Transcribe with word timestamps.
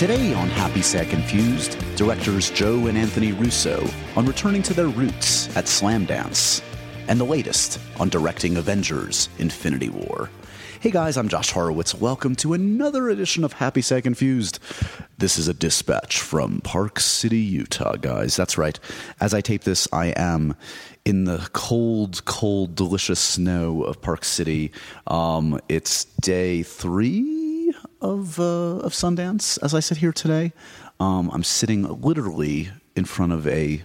Today 0.00 0.32
on 0.32 0.48
Happy 0.48 0.80
Sad 0.80 1.10
Confused, 1.10 1.76
directors 1.94 2.48
Joe 2.48 2.86
and 2.86 2.96
Anthony 2.96 3.32
Russo 3.32 3.86
on 4.16 4.24
returning 4.24 4.62
to 4.62 4.72
their 4.72 4.86
roots 4.88 5.54
at 5.54 5.68
Slam 5.68 6.06
Dance, 6.06 6.62
and 7.06 7.20
the 7.20 7.24
latest 7.24 7.78
on 7.98 8.08
directing 8.08 8.56
Avengers 8.56 9.28
Infinity 9.38 9.90
War. 9.90 10.30
Hey 10.80 10.90
guys, 10.90 11.18
I'm 11.18 11.28
Josh 11.28 11.50
Horowitz. 11.50 11.94
Welcome 11.94 12.34
to 12.36 12.54
another 12.54 13.10
edition 13.10 13.44
of 13.44 13.52
Happy 13.52 13.82
Sad 13.82 14.04
Confused. 14.04 14.58
This 15.18 15.38
is 15.38 15.48
a 15.48 15.52
dispatch 15.52 16.18
from 16.18 16.62
Park 16.62 16.98
City, 16.98 17.36
Utah, 17.36 17.96
guys. 17.96 18.36
That's 18.36 18.56
right. 18.56 18.80
As 19.20 19.34
I 19.34 19.42
tape 19.42 19.64
this, 19.64 19.86
I 19.92 20.14
am 20.16 20.56
in 21.04 21.24
the 21.24 21.46
cold, 21.52 22.24
cold, 22.24 22.74
delicious 22.74 23.20
snow 23.20 23.82
of 23.82 24.00
Park 24.00 24.24
City. 24.24 24.72
Um, 25.06 25.60
it's 25.68 26.06
day 26.06 26.62
three 26.62 27.39
of 28.00 28.38
uh, 28.40 28.78
of 28.78 28.92
Sundance 28.92 29.58
as 29.62 29.74
I 29.74 29.80
sit 29.80 29.98
here 29.98 30.12
today. 30.12 30.52
Um, 30.98 31.30
I'm 31.32 31.44
sitting 31.44 31.82
literally 32.00 32.70
in 32.96 33.04
front 33.04 33.32
of 33.32 33.46
a 33.46 33.82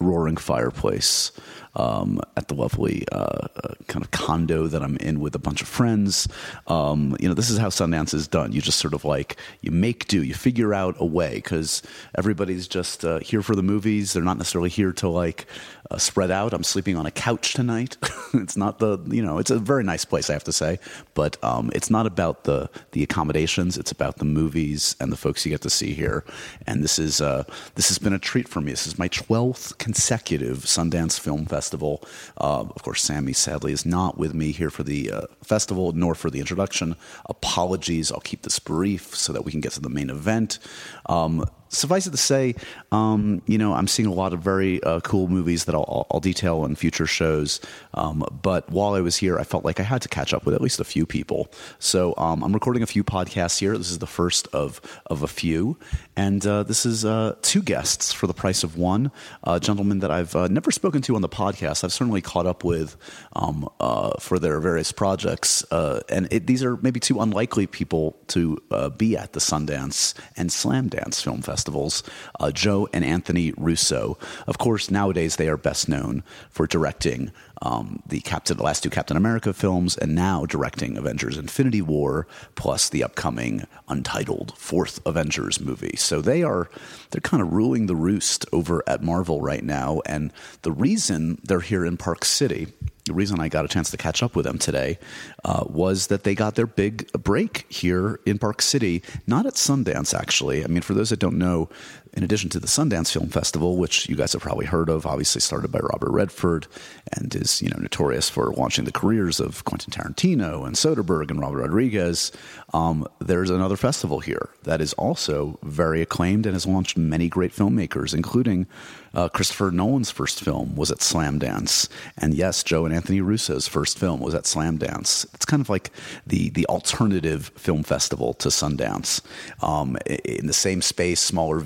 roaring 0.00 0.36
fireplace 0.36 1.32
um, 1.78 2.20
at 2.36 2.48
the 2.48 2.54
lovely 2.54 3.06
uh, 3.12 3.46
uh, 3.64 3.74
kind 3.86 4.04
of 4.04 4.10
condo 4.10 4.66
that 4.66 4.82
I'm 4.82 4.96
in 4.96 5.20
with 5.20 5.34
a 5.34 5.38
bunch 5.38 5.62
of 5.62 5.68
friends. 5.68 6.28
Um, 6.66 7.16
you 7.20 7.28
know, 7.28 7.34
this 7.34 7.48
is 7.48 7.58
how 7.58 7.68
Sundance 7.68 8.12
is 8.12 8.26
done. 8.26 8.52
You 8.52 8.60
just 8.60 8.78
sort 8.78 8.94
of 8.94 9.04
like 9.04 9.36
you 9.62 9.70
make 9.70 10.08
do, 10.08 10.22
you 10.22 10.34
figure 10.34 10.74
out 10.74 10.96
a 10.98 11.06
way 11.06 11.36
because 11.36 11.82
everybody's 12.16 12.66
just 12.66 13.04
uh, 13.04 13.20
here 13.20 13.42
for 13.42 13.54
the 13.54 13.62
movies. 13.62 14.12
They're 14.12 14.24
not 14.24 14.38
necessarily 14.38 14.70
here 14.70 14.92
to 14.94 15.08
like 15.08 15.46
uh, 15.90 15.98
spread 15.98 16.30
out. 16.30 16.52
I'm 16.52 16.64
sleeping 16.64 16.96
on 16.96 17.06
a 17.06 17.10
couch 17.12 17.54
tonight. 17.54 17.96
it's 18.34 18.56
not 18.56 18.80
the 18.80 18.98
you 19.06 19.22
know, 19.22 19.38
it's 19.38 19.50
a 19.50 19.58
very 19.58 19.84
nice 19.84 20.04
place, 20.04 20.28
I 20.28 20.32
have 20.32 20.44
to 20.44 20.52
say, 20.52 20.80
but 21.14 21.42
um, 21.44 21.70
it's 21.74 21.90
not 21.90 22.06
about 22.06 22.44
the 22.44 22.68
the 22.92 23.04
accommodations. 23.04 23.78
It's 23.78 23.92
about 23.92 24.16
the 24.16 24.24
movies 24.24 24.96
and 25.00 25.12
the 25.12 25.16
folks 25.16 25.46
you 25.46 25.50
get 25.50 25.60
to 25.62 25.70
see 25.70 25.92
here. 25.94 26.24
And 26.66 26.82
this 26.82 26.98
is 26.98 27.20
uh, 27.20 27.44
this 27.76 27.88
has 27.88 27.98
been 27.98 28.12
a 28.12 28.18
treat 28.18 28.48
for 28.48 28.60
me. 28.60 28.72
This 28.72 28.86
is 28.88 28.98
my 28.98 29.08
twelfth 29.08 29.78
consecutive 29.78 30.58
Sundance 30.58 31.20
Film 31.20 31.46
Festival 31.46 31.67
festival. 31.68 32.02
Uh, 32.38 32.64
of 32.74 32.82
course, 32.82 33.02
Sammy 33.02 33.34
sadly 33.34 33.72
is 33.72 33.84
not 33.84 34.16
with 34.16 34.32
me 34.32 34.52
here 34.52 34.70
for 34.70 34.84
the 34.84 35.12
uh, 35.12 35.22
festival 35.42 35.92
nor 35.92 36.14
for 36.14 36.30
the 36.30 36.40
introduction. 36.40 36.96
Apologies. 37.28 38.10
I'll 38.10 38.20
keep 38.20 38.42
this 38.42 38.58
brief 38.58 39.14
so 39.14 39.34
that 39.34 39.44
we 39.44 39.52
can 39.52 39.60
get 39.60 39.72
to 39.72 39.80
the 39.80 39.90
main 39.90 40.08
event. 40.08 40.58
Um, 41.06 41.44
suffice 41.68 42.06
it 42.06 42.10
to 42.10 42.16
say, 42.16 42.54
um, 42.92 43.42
you 43.46 43.58
know, 43.58 43.74
I'm 43.74 43.86
seeing 43.86 44.08
a 44.08 44.12
lot 44.12 44.32
of 44.32 44.40
very 44.40 44.82
uh, 44.82 45.00
cool 45.00 45.28
movies 45.28 45.66
that 45.66 45.74
I'll, 45.74 46.06
I'll, 46.10 46.18
detail 46.18 46.64
in 46.64 46.74
future 46.74 47.06
shows. 47.06 47.60
Um, 47.94 48.24
but 48.42 48.68
while 48.70 48.94
I 48.94 49.00
was 49.00 49.16
here, 49.16 49.38
I 49.38 49.44
felt 49.44 49.64
like 49.64 49.78
I 49.78 49.84
had 49.84 50.02
to 50.02 50.08
catch 50.08 50.34
up 50.34 50.44
with 50.44 50.54
at 50.54 50.60
least 50.60 50.80
a 50.80 50.84
few 50.84 51.06
people. 51.06 51.48
So 51.78 52.14
um, 52.16 52.42
I'm 52.42 52.52
recording 52.52 52.82
a 52.82 52.86
few 52.86 53.04
podcasts 53.04 53.60
here. 53.60 53.76
This 53.78 53.90
is 53.90 53.98
the 53.98 54.06
first 54.06 54.48
of 54.52 54.80
of 55.06 55.22
a 55.22 55.28
few, 55.28 55.78
and 56.16 56.44
uh, 56.46 56.64
this 56.64 56.84
is 56.84 57.04
uh, 57.04 57.36
two 57.42 57.62
guests 57.62 58.12
for 58.12 58.26
the 58.26 58.34
price 58.34 58.64
of 58.64 58.76
one. 58.76 59.12
A 59.44 59.60
gentleman 59.60 60.00
that 60.00 60.10
I've 60.10 60.34
uh, 60.34 60.48
never 60.48 60.70
spoken 60.70 61.02
to 61.02 61.14
on 61.14 61.22
the 61.22 61.28
podcast. 61.28 61.84
I've 61.84 61.92
certainly 61.92 62.20
caught 62.20 62.46
up 62.46 62.64
with 62.64 62.96
um, 63.34 63.68
uh, 63.80 64.18
for 64.18 64.38
their 64.38 64.58
various 64.60 64.92
projects, 64.92 65.64
uh, 65.70 66.00
and 66.08 66.26
it, 66.32 66.46
these 66.46 66.64
are 66.64 66.76
maybe 66.78 67.00
two 67.00 67.20
unlikely 67.20 67.66
people 67.66 68.18
to 68.28 68.58
be 68.96 69.16
at 69.16 69.32
the 69.32 69.40
Sundance 69.40 70.14
and 70.36 70.50
Slam 70.50 70.88
Dance 70.88 71.22
Film 71.22 71.42
Festival 71.42 71.57
festivals, 71.58 72.04
uh, 72.38 72.52
Joe 72.52 72.88
and 72.92 73.04
Anthony 73.04 73.52
Russo. 73.56 74.16
Of 74.46 74.58
course, 74.58 74.92
nowadays 74.92 75.34
they 75.36 75.48
are 75.48 75.56
best 75.56 75.88
known 75.88 76.22
for 76.50 76.68
directing 76.68 77.32
um, 77.62 78.00
the 78.06 78.20
Captain, 78.20 78.56
the 78.56 78.62
last 78.62 78.84
two 78.84 78.90
Captain 78.90 79.16
America 79.16 79.52
films, 79.52 79.96
and 79.96 80.14
now 80.14 80.46
directing 80.46 80.96
Avengers: 80.96 81.36
Infinity 81.36 81.82
War, 81.82 82.28
plus 82.54 82.88
the 82.88 83.02
upcoming 83.02 83.64
untitled 83.88 84.56
fourth 84.56 85.04
Avengers 85.04 85.60
movie. 85.60 85.96
So 85.96 86.20
they 86.20 86.44
are 86.44 86.70
they're 87.10 87.20
kind 87.20 87.42
of 87.42 87.52
ruling 87.52 87.86
the 87.86 87.96
roost 87.96 88.46
over 88.52 88.84
at 88.86 89.02
Marvel 89.02 89.40
right 89.40 89.64
now, 89.64 90.00
and 90.06 90.32
the 90.62 90.70
reason 90.70 91.40
they're 91.42 91.58
here 91.58 91.84
in 91.84 91.96
Park 91.96 92.24
City 92.24 92.68
the 93.08 93.14
reason 93.14 93.40
I 93.40 93.48
got 93.48 93.64
a 93.64 93.68
chance 93.68 93.90
to 93.90 93.96
catch 93.96 94.22
up 94.22 94.36
with 94.36 94.44
them 94.44 94.58
today 94.58 94.98
uh, 95.44 95.64
was 95.66 96.06
that 96.06 96.22
they 96.24 96.34
got 96.34 96.54
their 96.54 96.66
big 96.66 97.10
break 97.12 97.66
here 97.68 98.20
in 98.24 98.38
Park 98.38 98.62
City, 98.62 99.02
not 99.26 99.46
at 99.46 99.54
Sundance, 99.54 100.14
actually. 100.14 100.64
I 100.64 100.68
mean, 100.68 100.82
for 100.82 100.94
those 100.94 101.10
that 101.10 101.18
don't 101.18 101.38
know, 101.38 101.68
in 102.12 102.22
addition 102.22 102.50
to 102.50 102.60
the 102.60 102.66
Sundance 102.66 103.12
Film 103.12 103.28
Festival, 103.28 103.76
which 103.76 104.08
you 104.08 104.16
guys 104.16 104.32
have 104.32 104.42
probably 104.42 104.66
heard 104.66 104.88
of, 104.88 105.06
obviously 105.06 105.40
started 105.40 105.70
by 105.70 105.78
Robert 105.80 106.10
Redford 106.10 106.66
and 107.12 107.34
is 107.34 107.62
you 107.62 107.68
know 107.68 107.78
notorious 107.78 108.28
for 108.28 108.52
launching 108.52 108.84
the 108.84 108.92
careers 108.92 109.40
of 109.40 109.64
Quentin 109.64 109.92
Tarantino 109.92 110.66
and 110.66 110.76
Soderbergh 110.76 111.30
and 111.30 111.40
Robert 111.40 111.62
Rodriguez. 111.62 112.32
Um, 112.72 113.06
there's 113.18 113.50
another 113.50 113.76
festival 113.76 114.20
here 114.20 114.50
that 114.64 114.80
is 114.80 114.92
also 114.94 115.58
very 115.62 116.02
acclaimed 116.02 116.46
and 116.46 116.54
has 116.54 116.66
launched 116.66 116.96
many 116.96 117.28
great 117.28 117.54
filmmakers, 117.54 118.14
including 118.14 118.66
uh, 119.14 119.28
Christopher 119.28 119.70
Nolan's 119.70 120.10
first 120.10 120.42
film 120.42 120.76
was 120.76 120.90
at 120.90 120.98
Slamdance, 120.98 121.88
and 122.18 122.34
yes, 122.34 122.62
Joe 122.62 122.84
and 122.84 122.94
Anthony 122.94 123.20
Russo's 123.20 123.66
first 123.66 123.98
film 123.98 124.20
was 124.20 124.34
at 124.34 124.44
Slamdance. 124.44 125.26
It's 125.34 125.46
kind 125.46 125.60
of 125.60 125.68
like 125.68 125.90
the 126.26 126.50
the 126.50 126.66
alternative 126.66 127.50
film 127.56 127.82
festival 127.82 128.34
to 128.34 128.48
Sundance. 128.48 129.20
Um, 129.62 129.96
in 130.06 130.46
the 130.46 130.52
same 130.52 130.82
space, 130.82 131.20
smaller 131.20 131.58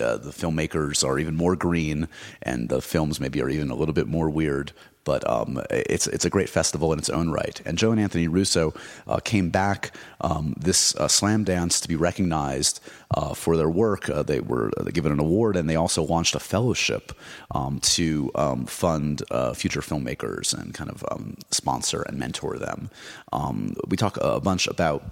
uh, 0.00 0.16
the 0.16 0.30
filmmakers 0.30 1.06
are 1.06 1.18
even 1.18 1.36
more 1.36 1.56
green, 1.56 2.08
and 2.42 2.68
the 2.68 2.82
films 2.82 3.20
maybe 3.20 3.40
are 3.42 3.48
even 3.48 3.70
a 3.70 3.74
little 3.74 3.94
bit 3.94 4.08
more 4.08 4.30
weird 4.30 4.72
but 5.06 5.26
um, 5.30 5.62
it's 5.70 6.06
it's 6.08 6.26
a 6.26 6.30
great 6.30 6.50
festival 6.50 6.92
in 6.92 6.98
its 6.98 7.08
own 7.08 7.30
right. 7.30 7.62
And 7.64 7.78
Joe 7.78 7.92
and 7.92 8.00
Anthony 8.00 8.28
Russo 8.28 8.74
uh, 9.06 9.20
came 9.20 9.48
back 9.48 9.96
um, 10.20 10.54
this 10.58 10.94
uh, 10.96 11.06
Slamdance 11.06 11.80
to 11.80 11.88
be 11.88 11.96
recognized 11.96 12.80
uh, 13.12 13.32
for 13.32 13.56
their 13.56 13.70
work. 13.70 14.10
Uh, 14.10 14.24
they 14.24 14.40
were 14.40 14.72
uh, 14.76 14.82
given 14.92 15.12
an 15.12 15.20
award, 15.20 15.56
and 15.56 15.70
they 15.70 15.76
also 15.76 16.02
launched 16.02 16.34
a 16.34 16.40
fellowship 16.40 17.12
um, 17.52 17.78
to 17.80 18.30
um, 18.34 18.66
fund 18.66 19.22
future 19.54 19.80
filmmakers 19.80 20.52
and 20.52 20.74
kind 20.74 20.90
of 20.90 21.04
um, 21.10 21.36
sponsor 21.50 22.02
and 22.02 22.18
mentor 22.18 22.58
them. 22.58 22.90
Um, 23.32 23.76
we 23.86 23.96
talk 23.96 24.18
a 24.20 24.40
bunch 24.40 24.66
about 24.66 25.04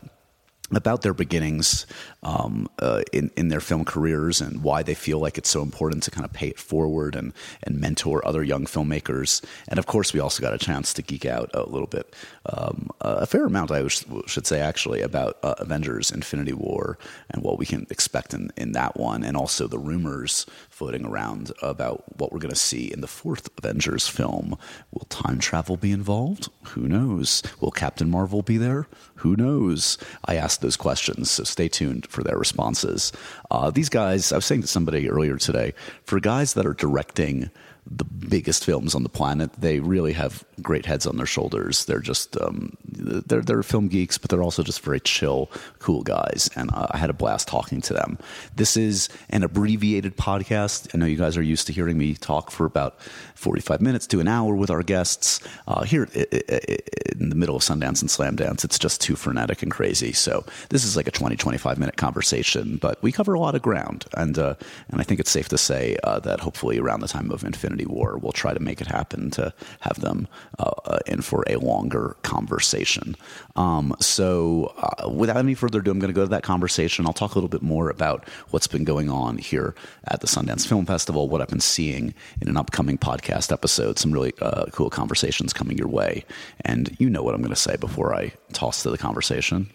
about 0.70 1.02
their 1.02 1.14
beginnings 1.14 1.86
um, 2.22 2.66
uh, 2.78 3.02
in 3.12 3.30
in 3.36 3.48
their 3.48 3.60
film 3.60 3.84
careers 3.84 4.40
and 4.40 4.62
why 4.62 4.82
they 4.82 4.94
feel 4.94 5.18
like 5.18 5.36
it's 5.36 5.50
so 5.50 5.62
important 5.62 6.02
to 6.02 6.10
kind 6.10 6.24
of 6.24 6.32
pay 6.32 6.48
it 6.48 6.58
forward 6.58 7.14
and 7.14 7.32
and 7.62 7.80
mentor 7.80 8.26
other 8.26 8.42
young 8.42 8.64
filmmakers. 8.64 9.44
And 9.68 9.78
of 9.78 9.86
course, 9.86 10.14
we 10.14 10.20
also 10.20 10.42
got 10.42 10.54
a 10.54 10.58
chance 10.58 10.94
to 10.94 11.02
geek 11.02 11.26
out 11.26 11.50
a 11.54 11.68
little 11.68 11.86
bit, 11.86 12.14
um, 12.46 12.88
a 13.00 13.26
fair 13.26 13.44
amount, 13.44 13.70
I 13.70 13.86
should 14.26 14.46
say, 14.46 14.60
actually, 14.60 15.02
about 15.02 15.38
uh, 15.42 15.54
Avengers: 15.58 16.10
Infinity 16.10 16.54
War 16.54 16.98
and 17.30 17.42
what 17.42 17.58
we 17.58 17.66
can 17.66 17.86
expect 17.90 18.32
in 18.32 18.50
in 18.56 18.72
that 18.72 18.96
one, 18.96 19.22
and 19.22 19.36
also 19.36 19.66
the 19.66 19.78
rumors 19.78 20.46
floating 20.70 21.04
around 21.04 21.52
about 21.62 22.18
what 22.18 22.32
we're 22.32 22.38
going 22.38 22.50
to 22.50 22.56
see 22.56 22.90
in 22.92 23.00
the 23.00 23.06
fourth 23.06 23.48
Avengers 23.58 24.08
film. 24.08 24.56
Will 24.92 25.06
time 25.08 25.38
travel 25.38 25.76
be 25.76 25.92
involved? 25.92 26.48
Who 26.68 26.88
knows? 26.88 27.42
Will 27.60 27.70
Captain 27.70 28.10
Marvel 28.10 28.42
be 28.42 28.56
there? 28.56 28.86
Who 29.16 29.36
knows? 29.36 29.98
I 30.24 30.36
asked 30.36 30.53
those 30.60 30.76
questions, 30.76 31.30
so 31.30 31.44
stay 31.44 31.68
tuned 31.68 32.06
for 32.06 32.22
their 32.22 32.38
responses. 32.38 33.12
Uh, 33.50 33.70
these 33.70 33.88
guys, 33.88 34.32
I 34.32 34.36
was 34.36 34.46
saying 34.46 34.62
to 34.62 34.68
somebody 34.68 35.08
earlier 35.08 35.36
today, 35.36 35.74
for 36.04 36.20
guys 36.20 36.54
that 36.54 36.66
are 36.66 36.74
directing 36.74 37.50
the 37.86 38.04
biggest 38.04 38.64
films 38.64 38.94
on 38.94 39.02
the 39.02 39.08
planet. 39.08 39.52
They 39.54 39.80
really 39.80 40.12
have 40.14 40.44
great 40.62 40.86
heads 40.86 41.06
on 41.06 41.16
their 41.16 41.26
shoulders. 41.26 41.84
They're 41.84 42.00
just 42.00 42.40
um, 42.40 42.76
they're 42.84 43.42
they're 43.42 43.62
film 43.62 43.88
geeks, 43.88 44.16
but 44.16 44.30
they're 44.30 44.42
also 44.42 44.62
just 44.62 44.80
very 44.80 45.00
chill, 45.00 45.50
cool 45.80 46.02
guys. 46.02 46.48
And 46.56 46.70
I 46.72 46.96
had 46.96 47.10
a 47.10 47.14
blast 47.14 47.46
talking 47.46 47.80
to 47.82 47.92
them. 47.92 48.18
This 48.56 48.76
is 48.76 49.08
an 49.30 49.42
abbreviated 49.42 50.16
podcast. 50.16 50.94
I 50.94 50.98
know 50.98 51.06
you 51.06 51.16
guys 51.16 51.36
are 51.36 51.42
used 51.42 51.66
to 51.66 51.72
hearing 51.72 51.98
me 51.98 52.14
talk 52.14 52.50
for 52.50 52.64
about 52.64 53.00
forty 53.34 53.60
five 53.60 53.80
minutes 53.80 54.06
to 54.08 54.20
an 54.20 54.28
hour 54.28 54.54
with 54.54 54.70
our 54.70 54.82
guests. 54.82 55.40
Uh, 55.68 55.84
here 55.84 56.04
in 56.14 57.28
the 57.28 57.36
middle 57.36 57.56
of 57.56 57.62
Sundance 57.62 58.00
and 58.00 58.10
Slam 58.10 58.36
Dance, 58.36 58.64
it's 58.64 58.78
just 58.78 59.00
too 59.00 59.14
frenetic 59.14 59.62
and 59.62 59.70
crazy. 59.70 60.12
So 60.12 60.44
this 60.70 60.84
is 60.84 60.96
like 60.96 61.06
a 61.06 61.10
20, 61.10 61.36
25 61.36 61.78
minute 61.78 61.96
conversation, 61.96 62.78
but 62.78 63.02
we 63.02 63.12
cover 63.12 63.34
a 63.34 63.40
lot 63.40 63.54
of 63.54 63.62
ground, 63.62 64.06
and 64.16 64.38
uh, 64.38 64.54
and 64.88 65.00
I 65.00 65.04
think 65.04 65.20
it's 65.20 65.30
safe 65.30 65.48
to 65.50 65.58
say 65.58 65.96
uh, 66.02 66.20
that 66.20 66.40
hopefully 66.40 66.78
around 66.78 67.00
the 67.00 67.08
time 67.08 67.30
of 67.30 67.44
Infinity 67.44 67.73
Infinity 67.74 67.92
War. 67.92 68.18
We'll 68.18 68.32
try 68.32 68.54
to 68.54 68.60
make 68.60 68.80
it 68.80 68.86
happen 68.86 69.30
to 69.32 69.52
have 69.80 70.00
them 70.00 70.28
uh, 70.58 70.70
uh 70.84 70.98
in 71.06 71.22
for 71.22 71.44
a 71.48 71.56
longer 71.56 72.16
conversation. 72.22 73.16
Um, 73.56 73.94
so, 74.00 74.72
uh, 74.78 75.08
without 75.08 75.38
any 75.38 75.54
further 75.54 75.80
ado, 75.80 75.90
I'm 75.90 75.98
going 75.98 76.12
to 76.12 76.14
go 76.14 76.24
to 76.24 76.30
that 76.30 76.42
conversation. 76.42 77.06
I'll 77.06 77.12
talk 77.12 77.32
a 77.32 77.34
little 77.34 77.48
bit 77.48 77.62
more 77.62 77.90
about 77.90 78.28
what's 78.50 78.66
been 78.66 78.84
going 78.84 79.10
on 79.10 79.38
here 79.38 79.74
at 80.08 80.20
the 80.20 80.26
Sundance 80.26 80.66
Film 80.66 80.86
Festival, 80.86 81.28
what 81.28 81.40
I've 81.40 81.48
been 81.48 81.60
seeing 81.60 82.14
in 82.40 82.48
an 82.48 82.56
upcoming 82.56 82.98
podcast 82.98 83.52
episode, 83.52 83.98
some 83.98 84.12
really 84.12 84.32
uh, 84.40 84.66
cool 84.66 84.90
conversations 84.90 85.52
coming 85.52 85.76
your 85.76 85.88
way. 85.88 86.24
And 86.64 86.96
you 86.98 87.10
know 87.10 87.22
what 87.22 87.34
I'm 87.34 87.42
going 87.42 87.54
to 87.54 87.60
say 87.60 87.76
before 87.76 88.14
I 88.14 88.32
toss 88.52 88.82
to 88.82 88.90
the 88.90 88.98
conversation. 88.98 89.70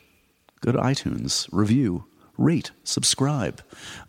Go 0.62 0.72
to 0.72 0.80
iTunes, 0.80 1.48
review, 1.52 2.06
rate, 2.40 2.72
subscribe. 2.84 3.62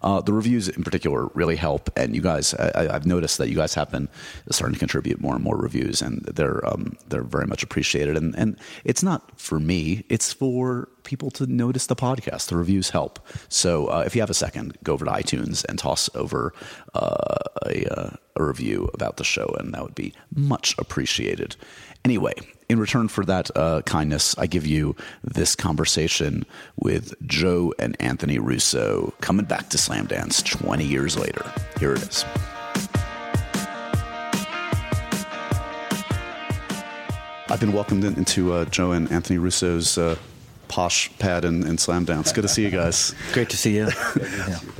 Uh, 0.03 0.21
the 0.21 0.33
reviews 0.33 0.69
in 0.69 0.85
particular 0.85 1.27
really 1.35 1.57
help, 1.57 1.91
and 1.97 2.15
you 2.15 2.23
guys, 2.23 2.55
I, 2.55 2.91
have 2.93 3.05
noticed 3.05 3.39
that 3.39 3.49
you 3.49 3.57
guys 3.57 3.75
have 3.75 3.91
been 3.91 4.09
starting 4.51 4.75
to 4.75 4.79
contribute 4.79 5.21
more 5.21 5.35
and 5.35 5.45
more 5.45 5.57
reviews, 5.57 6.01
and 6.01 6.23
they're 6.23 6.67
um, 6.67 6.97
they're 7.09 7.23
very 7.23 7.47
much 7.47 7.63
appreciated. 7.63 8.17
And 8.17 8.35
and 8.37 8.57
it's 8.85 9.03
not 9.03 9.39
for 9.39 9.59
me; 9.59 10.05
it's 10.09 10.33
for 10.33 10.89
people 11.03 11.31
to 11.33 11.47
notice 11.47 11.87
the 11.87 11.97
podcast. 11.97 12.49
The 12.49 12.57
reviews 12.57 12.91
help. 12.91 13.19
So 13.49 13.87
uh, 13.87 14.05
if 14.07 14.15
you 14.15 14.23
have 14.23 14.31
a 14.31 14.35
second, 14.35 14.79
go 14.85 14.93
over 14.93 15.05
to 15.05 15.11
iTunes 15.11 15.65
and 15.65 15.79
toss 15.79 16.09
over 16.15 16.55
uh, 16.95 17.37
a, 17.67 17.87
uh, 17.93 18.11
a 18.37 18.45
review 18.45 18.89
about 18.95 19.17
the 19.17 19.25
show, 19.25 19.55
and 19.59 19.75
that 19.75 19.83
would 19.83 19.95
be 19.95 20.15
much 20.35 20.75
appreciated. 20.79 21.57
Anyway, 22.05 22.35
in 22.71 22.79
return 22.79 23.09
for 23.09 23.25
that 23.25 23.51
uh, 23.57 23.83
kindness, 23.83 24.39
I 24.39 24.47
give 24.47 24.65
you 24.65 24.95
this 25.25 25.57
conversation 25.57 26.47
with 26.77 27.15
Joe 27.27 27.75
and 27.81 27.97
Anthony 27.99 28.39
Russo 28.39 29.13
coming 29.21 29.45
back 29.45 29.71
to 29.71 29.79
Slam 29.79 30.07
Dance 30.07 30.41
20 30.41 30.85
years 30.85 31.19
later. 31.19 31.53
Here 31.81 31.95
it 31.95 32.03
is. 32.03 32.25
I've 37.49 37.59
been 37.59 37.73
welcomed 37.73 38.05
into 38.05 38.53
uh, 38.53 38.67
Joe 38.67 38.93
and 38.93 39.11
Anthony 39.11 39.41
Russo's 39.41 39.99
uh, 39.99 40.15
posh 40.71 41.11
pad 41.19 41.45
and, 41.45 41.65
and 41.65 41.79
Slamdance. 41.79 42.33
Good 42.33 42.43
to 42.43 42.49
see 42.49 42.63
you 42.63 42.71
guys. 42.71 43.13
Great 43.33 43.51
to 43.51 43.57
see 43.57 43.77
you. 43.77 43.89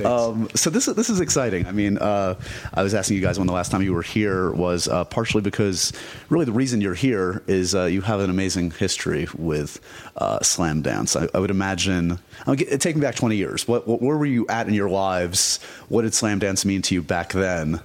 um, 0.05 0.49
so 0.55 0.69
this 0.69 0.87
is 0.87 0.95
this 0.95 1.09
is 1.09 1.19
exciting. 1.19 1.67
I 1.67 1.73
mean, 1.73 1.97
uh, 1.97 2.35
I 2.73 2.81
was 2.81 2.95
asking 2.95 3.17
you 3.17 3.21
guys 3.21 3.37
when 3.37 3.45
the 3.45 3.53
last 3.53 3.71
time 3.71 3.81
you 3.81 3.93
were 3.93 4.01
here 4.01 4.51
was 4.51 4.87
uh, 4.87 5.03
partially 5.03 5.41
because 5.41 5.91
really 6.29 6.45
the 6.45 6.53
reason 6.53 6.79
you're 6.79 6.93
here 6.93 7.43
is 7.45 7.75
uh, 7.75 7.83
you 7.83 7.99
have 8.01 8.21
an 8.21 8.29
amazing 8.29 8.71
history 8.71 9.27
with 9.37 9.81
uh, 10.15 10.39
Slamdance. 10.39 11.21
I, 11.21 11.27
I, 11.37 11.41
would 11.41 11.51
imagine. 11.51 12.19
I'll 12.47 12.55
get, 12.55 12.79
take 12.79 12.95
me 12.95 13.01
back 13.01 13.15
20 13.15 13.35
years. 13.35 13.67
What, 13.67 13.85
what, 13.85 14.01
where 14.01 14.17
were 14.17 14.25
you 14.25 14.47
at 14.47 14.67
in 14.69 14.73
your 14.73 14.89
lives? 14.89 15.61
What 15.89 16.03
did 16.03 16.13
slam 16.13 16.39
dance 16.39 16.63
mean 16.63 16.81
to 16.83 16.95
you 16.95 17.01
back 17.01 17.33
then, 17.33 17.81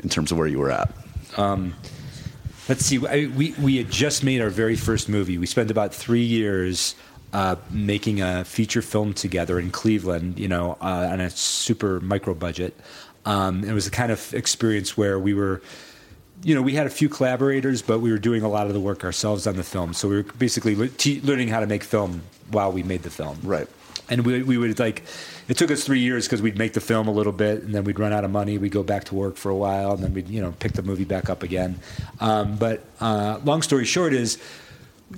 in 0.00 0.08
terms 0.08 0.30
of 0.30 0.38
where 0.38 0.46
you 0.46 0.60
were 0.60 0.70
at? 0.70 0.92
Um, 1.36 1.74
let's 2.68 2.84
see. 2.84 3.04
I, 3.04 3.26
we 3.36 3.52
we 3.60 3.78
had 3.78 3.90
just 3.90 4.22
made 4.22 4.40
our 4.40 4.50
very 4.50 4.76
first 4.76 5.08
movie. 5.08 5.38
We 5.38 5.46
spent 5.46 5.70
about 5.70 5.92
three 5.92 6.22
years 6.22 6.94
uh, 7.32 7.56
making 7.70 8.20
a 8.20 8.44
feature 8.44 8.82
film 8.82 9.14
together 9.14 9.58
in 9.58 9.70
Cleveland. 9.70 10.38
You 10.38 10.48
know, 10.48 10.76
uh, 10.80 11.08
on 11.10 11.20
a 11.20 11.30
super 11.30 12.00
micro 12.00 12.34
budget. 12.34 12.76
Um, 13.24 13.64
it 13.64 13.72
was 13.72 13.84
the 13.84 13.90
kind 13.90 14.10
of 14.10 14.34
experience 14.34 14.96
where 14.96 15.18
we 15.18 15.34
were. 15.34 15.62
You 16.44 16.56
know, 16.56 16.62
we 16.62 16.74
had 16.74 16.88
a 16.88 16.90
few 16.90 17.08
collaborators, 17.08 17.82
but 17.82 18.00
we 18.00 18.10
were 18.10 18.18
doing 18.18 18.42
a 18.42 18.48
lot 18.48 18.66
of 18.66 18.72
the 18.72 18.80
work 18.80 19.04
ourselves 19.04 19.46
on 19.46 19.54
the 19.54 19.62
film. 19.62 19.94
So 19.94 20.08
we 20.08 20.16
were 20.16 20.22
basically 20.24 20.74
le- 20.74 20.88
te- 20.88 21.20
learning 21.20 21.46
how 21.46 21.60
to 21.60 21.66
make 21.66 21.84
film 21.84 22.22
while 22.50 22.72
we 22.72 22.82
made 22.82 23.04
the 23.04 23.10
film. 23.10 23.38
Right. 23.44 23.68
And 24.10 24.26
we, 24.26 24.42
we 24.42 24.58
would 24.58 24.80
like 24.80 25.04
it 25.48 25.56
took 25.56 25.70
us 25.70 25.84
three 25.84 26.00
years 26.00 26.26
because 26.26 26.40
we'd 26.40 26.56
make 26.56 26.72
the 26.72 26.80
film 26.80 27.08
a 27.08 27.10
little 27.10 27.32
bit 27.32 27.62
and 27.62 27.74
then 27.74 27.84
we'd 27.84 27.98
run 27.98 28.12
out 28.12 28.24
of 28.24 28.30
money. 28.30 28.58
We'd 28.58 28.72
go 28.72 28.82
back 28.82 29.04
to 29.04 29.14
work 29.14 29.36
for 29.36 29.50
a 29.50 29.54
while 29.54 29.92
and 29.92 30.02
then 30.02 30.14
we'd, 30.14 30.28
you 30.28 30.40
know, 30.40 30.52
pick 30.60 30.72
the 30.72 30.82
movie 30.82 31.04
back 31.04 31.28
up 31.28 31.42
again. 31.42 31.78
Um, 32.20 32.56
but 32.56 32.84
uh, 33.00 33.40
long 33.44 33.62
story 33.62 33.84
short 33.84 34.12
is 34.12 34.38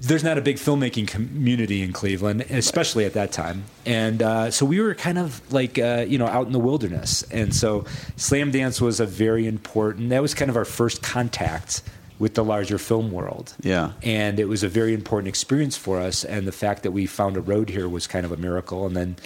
there's 0.00 0.24
not 0.24 0.38
a 0.38 0.40
big 0.40 0.56
filmmaking 0.56 1.08
community 1.08 1.82
in 1.82 1.92
Cleveland, 1.92 2.42
especially 2.50 3.04
at 3.04 3.14
that 3.14 3.32
time. 3.32 3.64
And 3.86 4.22
uh, 4.22 4.50
so 4.50 4.66
we 4.66 4.80
were 4.80 4.94
kind 4.94 5.18
of 5.18 5.40
like, 5.52 5.78
uh, 5.78 6.04
you 6.06 6.18
know, 6.18 6.26
out 6.26 6.46
in 6.46 6.52
the 6.52 6.58
wilderness. 6.58 7.22
And 7.30 7.54
so 7.54 7.84
Slam 8.16 8.50
Dance 8.50 8.80
was 8.80 9.00
a 9.00 9.06
very 9.06 9.46
important, 9.46 10.10
that 10.10 10.22
was 10.22 10.34
kind 10.34 10.50
of 10.50 10.56
our 10.56 10.64
first 10.64 11.02
contact 11.02 11.82
with 12.18 12.34
the 12.34 12.44
larger 12.44 12.78
film 12.78 13.10
world. 13.10 13.54
Yeah. 13.62 13.92
And 14.02 14.38
it 14.38 14.46
was 14.46 14.62
a 14.62 14.68
very 14.68 14.94
important 14.94 15.28
experience 15.28 15.76
for 15.76 15.98
us. 15.98 16.24
And 16.24 16.46
the 16.46 16.52
fact 16.52 16.82
that 16.84 16.92
we 16.92 17.06
found 17.06 17.36
a 17.36 17.40
road 17.40 17.68
here 17.68 17.88
was 17.88 18.06
kind 18.06 18.24
of 18.24 18.32
a 18.32 18.36
miracle. 18.36 18.86
And 18.86 18.96
then 18.96 19.16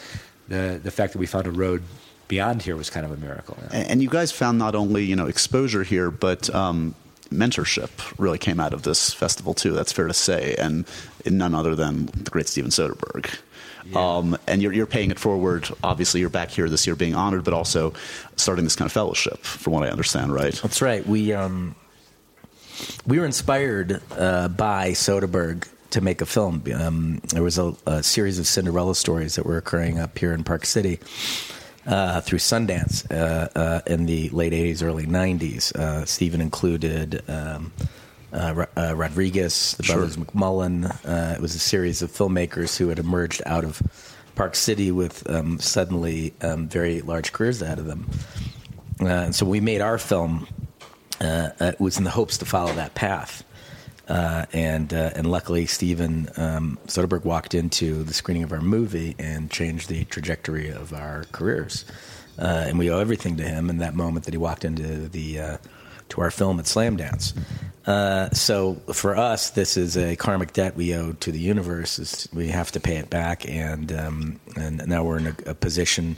the 0.48 0.80
the 0.82 0.90
fact 0.90 1.12
that 1.12 1.18
we 1.18 1.26
found 1.26 1.46
a 1.46 1.50
road 1.50 1.82
beyond 2.28 2.62
here 2.62 2.76
was 2.76 2.90
kind 2.90 3.04
of 3.04 3.12
a 3.12 3.16
miracle. 3.16 3.56
And 3.70 4.02
you 4.02 4.08
guys 4.08 4.32
found 4.32 4.58
not 4.58 4.74
only 4.74 5.04
you 5.04 5.16
know 5.16 5.26
exposure 5.26 5.82
here, 5.82 6.10
but 6.10 6.52
um, 6.54 6.94
mentorship 7.30 7.90
really 8.18 8.38
came 8.38 8.60
out 8.60 8.72
of 8.72 8.82
this 8.82 9.12
festival 9.12 9.54
too. 9.54 9.72
That's 9.72 9.92
fair 9.92 10.06
to 10.06 10.14
say, 10.14 10.54
and 10.58 10.86
none 11.26 11.54
other 11.54 11.74
than 11.74 12.06
the 12.06 12.30
great 12.30 12.48
Steven 12.48 12.70
Soderbergh. 12.70 13.38
Yeah. 13.86 14.16
Um, 14.16 14.36
and 14.46 14.60
you're, 14.60 14.72
you're 14.72 14.86
paying 14.86 15.10
it 15.10 15.18
forward. 15.18 15.68
Obviously, 15.82 16.20
you're 16.20 16.28
back 16.28 16.50
here 16.50 16.68
this 16.68 16.86
year 16.86 16.96
being 16.96 17.14
honored, 17.14 17.44
but 17.44 17.54
also 17.54 17.94
starting 18.36 18.64
this 18.64 18.76
kind 18.76 18.86
of 18.86 18.92
fellowship, 18.92 19.38
from 19.38 19.72
what 19.72 19.84
I 19.84 19.90
understand, 19.90 20.32
right? 20.32 20.54
That's 20.54 20.82
right. 20.82 21.06
We 21.06 21.32
um, 21.32 21.74
we 23.06 23.18
were 23.18 23.26
inspired 23.26 24.02
uh, 24.12 24.48
by 24.48 24.90
Soderbergh 24.90 25.66
to 25.90 26.00
make 26.00 26.20
a 26.20 26.26
film. 26.26 26.62
Um, 26.74 27.20
there 27.28 27.42
was 27.42 27.58
a, 27.58 27.74
a, 27.86 28.02
series 28.02 28.38
of 28.38 28.46
Cinderella 28.46 28.94
stories 28.94 29.36
that 29.36 29.46
were 29.46 29.56
occurring 29.56 29.98
up 29.98 30.18
here 30.18 30.34
in 30.34 30.44
Park 30.44 30.66
City 30.66 31.00
uh, 31.88 32.20
through 32.20 32.38
Sundance 32.38 33.10
uh, 33.10 33.48
uh, 33.58 33.80
in 33.86 34.06
the 34.06 34.28
late 34.28 34.52
80s, 34.52 34.82
early 34.82 35.06
90s. 35.06 35.74
Uh, 35.74 36.04
Steven 36.04 36.40
included 36.40 37.22
um, 37.28 37.72
uh, 38.32 38.66
uh, 38.76 38.94
Rodriguez, 38.94 39.74
the 39.78 39.84
brothers 39.84 40.14
sure. 40.14 40.24
McMullen. 40.24 41.34
it 41.34 41.40
was 41.40 41.54
a 41.54 41.58
series 41.58 42.02
of 42.02 42.12
filmmakers 42.12 42.76
who 42.76 42.88
had 42.88 42.98
emerged 42.98 43.42
out 43.46 43.64
of 43.64 43.82
Park 44.34 44.54
City 44.54 44.92
with 44.92 45.28
um, 45.30 45.58
suddenly 45.58 46.34
um, 46.42 46.68
very 46.68 47.00
large 47.00 47.32
careers 47.32 47.60
ahead 47.62 47.78
of 47.78 47.86
them. 47.86 48.08
and 49.00 49.34
so 49.34 49.46
we 49.46 49.60
made 49.60 49.80
our 49.80 49.98
film. 49.98 50.46
it 51.20 51.80
was 51.80 51.96
in 51.96 52.04
the 52.04 52.10
hopes 52.10 52.38
to 52.38 52.44
follow 52.44 52.72
that 52.74 52.94
path. 52.94 53.42
Uh, 54.08 54.46
and 54.54 54.94
uh, 54.94 55.10
and 55.14 55.30
luckily, 55.30 55.66
Steven 55.66 56.28
um, 56.36 56.78
Soderbergh 56.86 57.24
walked 57.24 57.54
into 57.54 58.02
the 58.04 58.14
screening 58.14 58.42
of 58.42 58.52
our 58.52 58.60
movie 58.60 59.14
and 59.18 59.50
changed 59.50 59.88
the 59.88 60.04
trajectory 60.06 60.70
of 60.70 60.94
our 60.94 61.24
careers. 61.32 61.84
Uh, 62.38 62.64
and 62.66 62.78
we 62.78 62.90
owe 62.90 63.00
everything 63.00 63.36
to 63.36 63.42
him 63.42 63.68
in 63.68 63.78
that 63.78 63.94
moment 63.94 64.24
that 64.24 64.32
he 64.32 64.38
walked 64.38 64.64
into 64.64 65.08
the 65.08 65.38
uh, 65.38 65.56
to 66.08 66.22
our 66.22 66.30
film 66.30 66.58
at 66.58 66.64
Slamdance. 66.64 67.34
Uh, 67.86 68.30
so 68.30 68.76
for 68.92 69.16
us, 69.16 69.50
this 69.50 69.76
is 69.76 69.96
a 69.96 70.16
karmic 70.16 70.54
debt 70.54 70.74
we 70.74 70.94
owe 70.94 71.12
to 71.12 71.30
the 71.30 71.38
universe. 71.38 71.98
Is 71.98 72.28
we 72.32 72.48
have 72.48 72.72
to 72.72 72.80
pay 72.80 72.96
it 72.96 73.10
back, 73.10 73.46
and 73.46 73.92
um, 73.92 74.40
and 74.56 74.86
now 74.86 75.04
we're 75.04 75.18
in 75.18 75.26
a, 75.26 75.36
a 75.46 75.54
position 75.54 76.16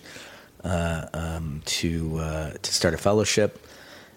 uh, 0.62 1.06
um, 1.12 1.62
to 1.64 2.20
to 2.62 2.72
start 2.72 2.94
a 2.94 2.98
fellowship 2.98 3.66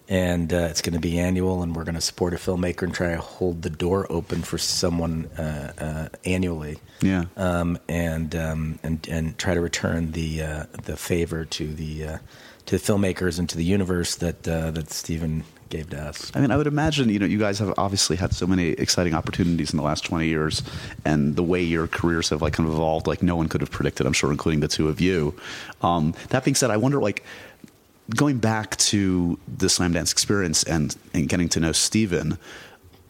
and 0.09 0.51
uh, 0.51 0.67
it's 0.69 0.81
going 0.81 0.93
to 0.93 0.99
be 0.99 1.19
annual, 1.19 1.63
and 1.63 1.75
we're 1.75 1.83
going 1.83 1.95
to 1.95 2.01
support 2.01 2.33
a 2.33 2.37
filmmaker 2.37 2.83
and 2.83 2.93
try 2.93 3.11
to 3.11 3.21
hold 3.21 3.61
the 3.61 3.69
door 3.69 4.05
open 4.09 4.41
for 4.41 4.57
someone 4.57 5.25
uh, 5.37 5.73
uh, 5.77 6.17
annually. 6.25 6.79
Yeah, 7.01 7.25
um, 7.37 7.77
and 7.87 8.35
um, 8.35 8.79
and 8.83 9.07
and 9.09 9.37
try 9.37 9.53
to 9.53 9.61
return 9.61 10.11
the 10.11 10.41
uh, 10.41 10.65
the 10.83 10.97
favor 10.97 11.45
to 11.45 11.73
the 11.73 12.05
uh, 12.05 12.17
to 12.65 12.77
the 12.77 12.83
filmmakers 12.83 13.39
and 13.39 13.47
to 13.49 13.57
the 13.57 13.63
universe 13.63 14.15
that 14.15 14.47
uh, 14.47 14.71
that 14.71 14.91
Steven 14.91 15.43
gave 15.69 15.89
to 15.89 15.99
us. 15.99 16.31
I 16.35 16.39
mean, 16.39 16.51
I 16.51 16.57
would 16.57 16.67
imagine 16.67 17.09
you 17.09 17.19
know 17.19 17.25
you 17.25 17.39
guys 17.39 17.59
have 17.59 17.73
obviously 17.77 18.15
had 18.15 18.33
so 18.33 18.45
many 18.45 18.69
exciting 18.69 19.13
opportunities 19.13 19.71
in 19.71 19.77
the 19.77 19.83
last 19.83 20.05
twenty 20.05 20.27
years, 20.27 20.63
and 21.05 21.35
the 21.35 21.43
way 21.43 21.61
your 21.61 21.87
careers 21.87 22.29
have 22.29 22.41
like 22.41 22.53
kind 22.53 22.67
of 22.67 22.75
evolved, 22.75 23.07
like 23.07 23.23
no 23.23 23.35
one 23.35 23.47
could 23.47 23.61
have 23.61 23.71
predicted. 23.71 24.05
I'm 24.05 24.13
sure, 24.13 24.31
including 24.31 24.59
the 24.59 24.67
two 24.67 24.89
of 24.89 24.99
you. 24.99 25.33
Um, 25.81 26.13
that 26.29 26.43
being 26.43 26.55
said, 26.55 26.71
I 26.71 26.77
wonder 26.77 26.99
like 27.01 27.23
going 28.15 28.37
back 28.37 28.75
to 28.77 29.39
the 29.47 29.69
slam 29.69 29.93
dance 29.93 30.11
experience 30.11 30.63
and, 30.63 30.95
and 31.13 31.29
getting 31.29 31.49
to 31.49 31.59
know 31.59 31.71
Steven, 31.71 32.37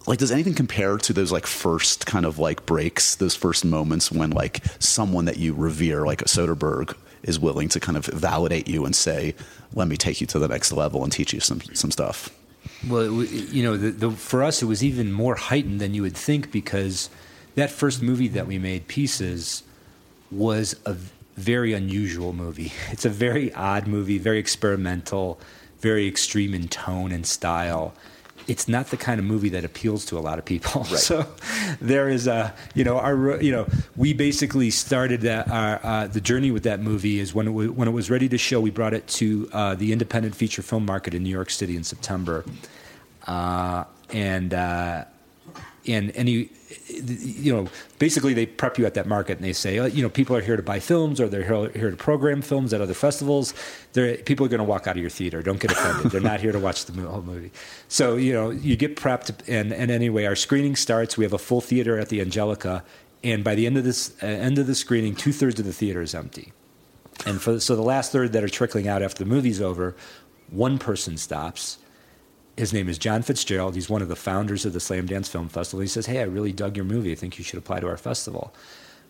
like 0.06 0.20
does 0.20 0.32
anything 0.32 0.54
compare 0.54 0.98
to 0.98 1.14
those 1.14 1.32
like 1.32 1.46
first 1.46 2.06
kind 2.06 2.26
of 2.26 2.40
like 2.40 2.66
breaks, 2.66 3.16
those 3.16 3.36
first 3.36 3.66
moments 3.66 4.12
when 4.12 4.32
like 4.32 4.64
someone 4.80 5.26
that 5.26 5.38
you 5.38 5.54
revere, 5.54 6.06
like 6.06 6.22
a 6.22 6.26
Soderbergh, 6.26 6.96
is 7.24 7.40
willing 7.40 7.70
to 7.70 7.80
kind 7.80 7.98
of 7.98 8.06
validate 8.06 8.68
you 8.68 8.86
and 8.86 8.96
say, 8.96 9.34
"Let 9.74 9.88
me 9.88 9.96
take 9.96 10.20
you 10.20 10.28
to 10.28 10.40
the 10.40 10.48
next 10.48 10.74
level 10.74 11.04
and 11.04 11.12
teach 11.12 11.34
you 11.34 11.40
some 11.40 11.62
some 11.74 11.90
stuff." 11.90 12.30
Well, 12.88 13.24
you 13.24 13.64
know, 13.64 13.78
the, 13.78 13.92
the, 13.92 14.12
for 14.12 14.44
us, 14.44 14.62
it 14.62 14.66
was 14.66 14.84
even 14.84 15.12
more 15.12 15.36
heightened 15.36 15.80
than 15.80 15.94
you 15.94 16.02
would 16.02 16.18
think 16.18 16.52
because 16.52 17.10
that 17.56 17.70
first 17.70 18.02
movie 18.02 18.28
that 18.30 18.48
we 18.48 18.58
made, 18.58 18.88
Pieces, 18.88 19.64
was 20.32 20.76
a 20.86 20.96
very 21.36 21.74
unusual 21.74 22.34
movie. 22.34 22.72
It's 22.92 23.06
a 23.06 23.10
very 23.10 23.54
odd 23.54 23.88
movie, 23.88 24.18
very 24.18 24.40
experimental, 24.40 25.40
very 25.80 26.08
extreme 26.08 26.54
in 26.54 26.68
tone 26.68 27.12
and 27.12 27.26
style. 27.26 27.94
It's 28.46 28.68
not 28.68 28.88
the 28.88 28.98
kind 28.98 29.20
of 29.20 29.26
movie 29.26 29.50
that 29.50 29.64
appeals 29.64 30.06
to 30.08 30.18
a 30.18 30.20
lot 30.20 30.38
of 30.38 30.46
people. 30.46 30.82
Right. 30.92 31.00
So 31.00 31.26
there 31.80 32.10
is 32.10 32.28
a, 32.28 32.54
you 32.76 32.84
know, 32.84 32.98
our, 32.98 33.42
you 33.42 33.52
know, 33.52 33.68
we 33.96 34.14
basically 34.14 34.70
started 34.70 35.22
that, 35.22 35.50
our, 35.50 35.80
uh, 35.84 36.08
the 36.08 36.22
journey 36.22 36.52
with 36.52 36.64
that 36.64 36.82
movie 36.82 37.20
is 37.20 37.34
when 37.34 37.48
it 37.48 37.52
was, 37.52 37.70
when 37.70 37.88
it 37.88 37.92
was 37.92 38.10
ready 38.10 38.28
to 38.30 38.38
show, 38.38 38.60
we 38.60 38.70
brought 38.70 38.94
it 38.94 39.08
to 39.20 39.50
uh, 39.54 39.76
the 39.76 39.94
independent 39.94 40.36
feature 40.36 40.62
film 40.62 40.86
market 40.86 41.14
in 41.14 41.24
New 41.24 41.30
York 41.30 41.50
City 41.50 41.76
in 41.78 41.84
September. 41.84 42.44
Uh, 43.26 43.86
and, 44.10 44.54
and 45.88 46.12
any 46.16 46.50
you 46.88 47.54
know 47.54 47.68
basically 48.00 48.34
they 48.34 48.46
prep 48.46 48.78
you 48.78 48.86
at 48.86 48.94
that 48.94 49.08
market 49.08 49.38
and 49.38 49.46
they 49.46 49.54
say 49.54 49.80
oh, 49.80 49.86
you 49.86 50.02
know 50.02 50.10
people 50.10 50.36
are 50.36 50.42
here 50.42 50.56
to 50.56 50.64
buy 50.64 50.80
films 50.80 51.20
or 51.20 51.28
they're 51.28 51.44
here 51.44 51.92
to 51.92 51.98
program 51.98 52.42
films 52.42 52.74
at 52.74 52.82
other 52.82 52.94
festivals. 52.94 53.54
They're, 53.94 54.18
people 54.18 54.46
are 54.46 54.50
going 54.50 54.60
to 54.60 54.66
walk 54.66 54.88
out 54.88 54.96
of 54.96 55.02
your 55.02 55.10
theater 55.10 55.42
don't 55.42 55.60
get 55.60 55.72
offended. 55.72 56.12
They're 56.12 56.22
not 56.22 56.40
here 56.40 56.52
to 56.52 56.60
watch 56.60 56.86
the 56.86 57.02
whole 57.02 57.22
movie. 57.22 57.52
So 57.88 58.16
you 58.16 58.34
know 58.34 58.50
you 58.50 58.76
get 58.76 58.96
prepped 58.96 59.34
and, 59.48 59.74
and 59.74 59.92
anyway 59.92 60.26
our 60.26 60.36
screening 60.36 60.76
starts. 60.76 61.18
We 61.18 61.26
have 61.26 61.34
a 61.34 61.38
full 61.38 61.62
theater 61.62 62.00
at 62.00 62.10
the 62.10 62.22
angelica 62.22 62.84
and 63.24 63.44
by 63.44 63.56
the 63.56 63.66
end 63.66 63.78
of 63.78 63.84
this 63.84 64.14
uh, 64.22 64.28
end 64.28 64.58
of 64.60 64.68
the 64.68 64.76
screening 64.76 65.16
two-thirds 65.16 65.60
of 65.60 65.66
the 65.66 65.74
theater 65.74 66.02
is 66.02 66.14
empty. 66.16 66.54
And 67.26 67.42
for, 67.42 67.60
so 67.60 67.76
the 67.76 67.84
last 67.84 68.12
third 68.12 68.34
that 68.34 68.44
are 68.44 68.50
trickling 68.50 68.88
out 68.88 69.02
after 69.02 69.24
the 69.24 69.30
movie's 69.30 69.62
over 69.62 69.96
one 70.50 70.78
person 70.78 71.18
stops 71.18 71.78
his 72.58 72.72
name 72.74 72.88
is 72.90 72.98
Jon 72.98 73.22
Fitzgerald. 73.24 73.76
He's 73.76 73.90
one 73.90 74.02
of 74.02 74.08
the 74.10 74.16
founders 74.16 74.66
of 74.66 74.74
the 74.74 74.80
Slam 74.80 75.06
Dance 75.08 75.28
Film 75.28 75.50
Festival. 75.50 75.82
He 75.82 75.88
says, 75.88 76.06
Hey, 76.06 76.20
I 76.20 76.24
really 76.24 76.52
dug 76.52 76.76
your 76.76 76.86
movie. 76.86 77.12
I 77.12 77.16
think 77.16 77.38
you 77.38 77.44
should 77.44 77.58
apply 77.60 77.80
to 77.80 77.88
our 77.88 77.98
festival. 77.98 78.54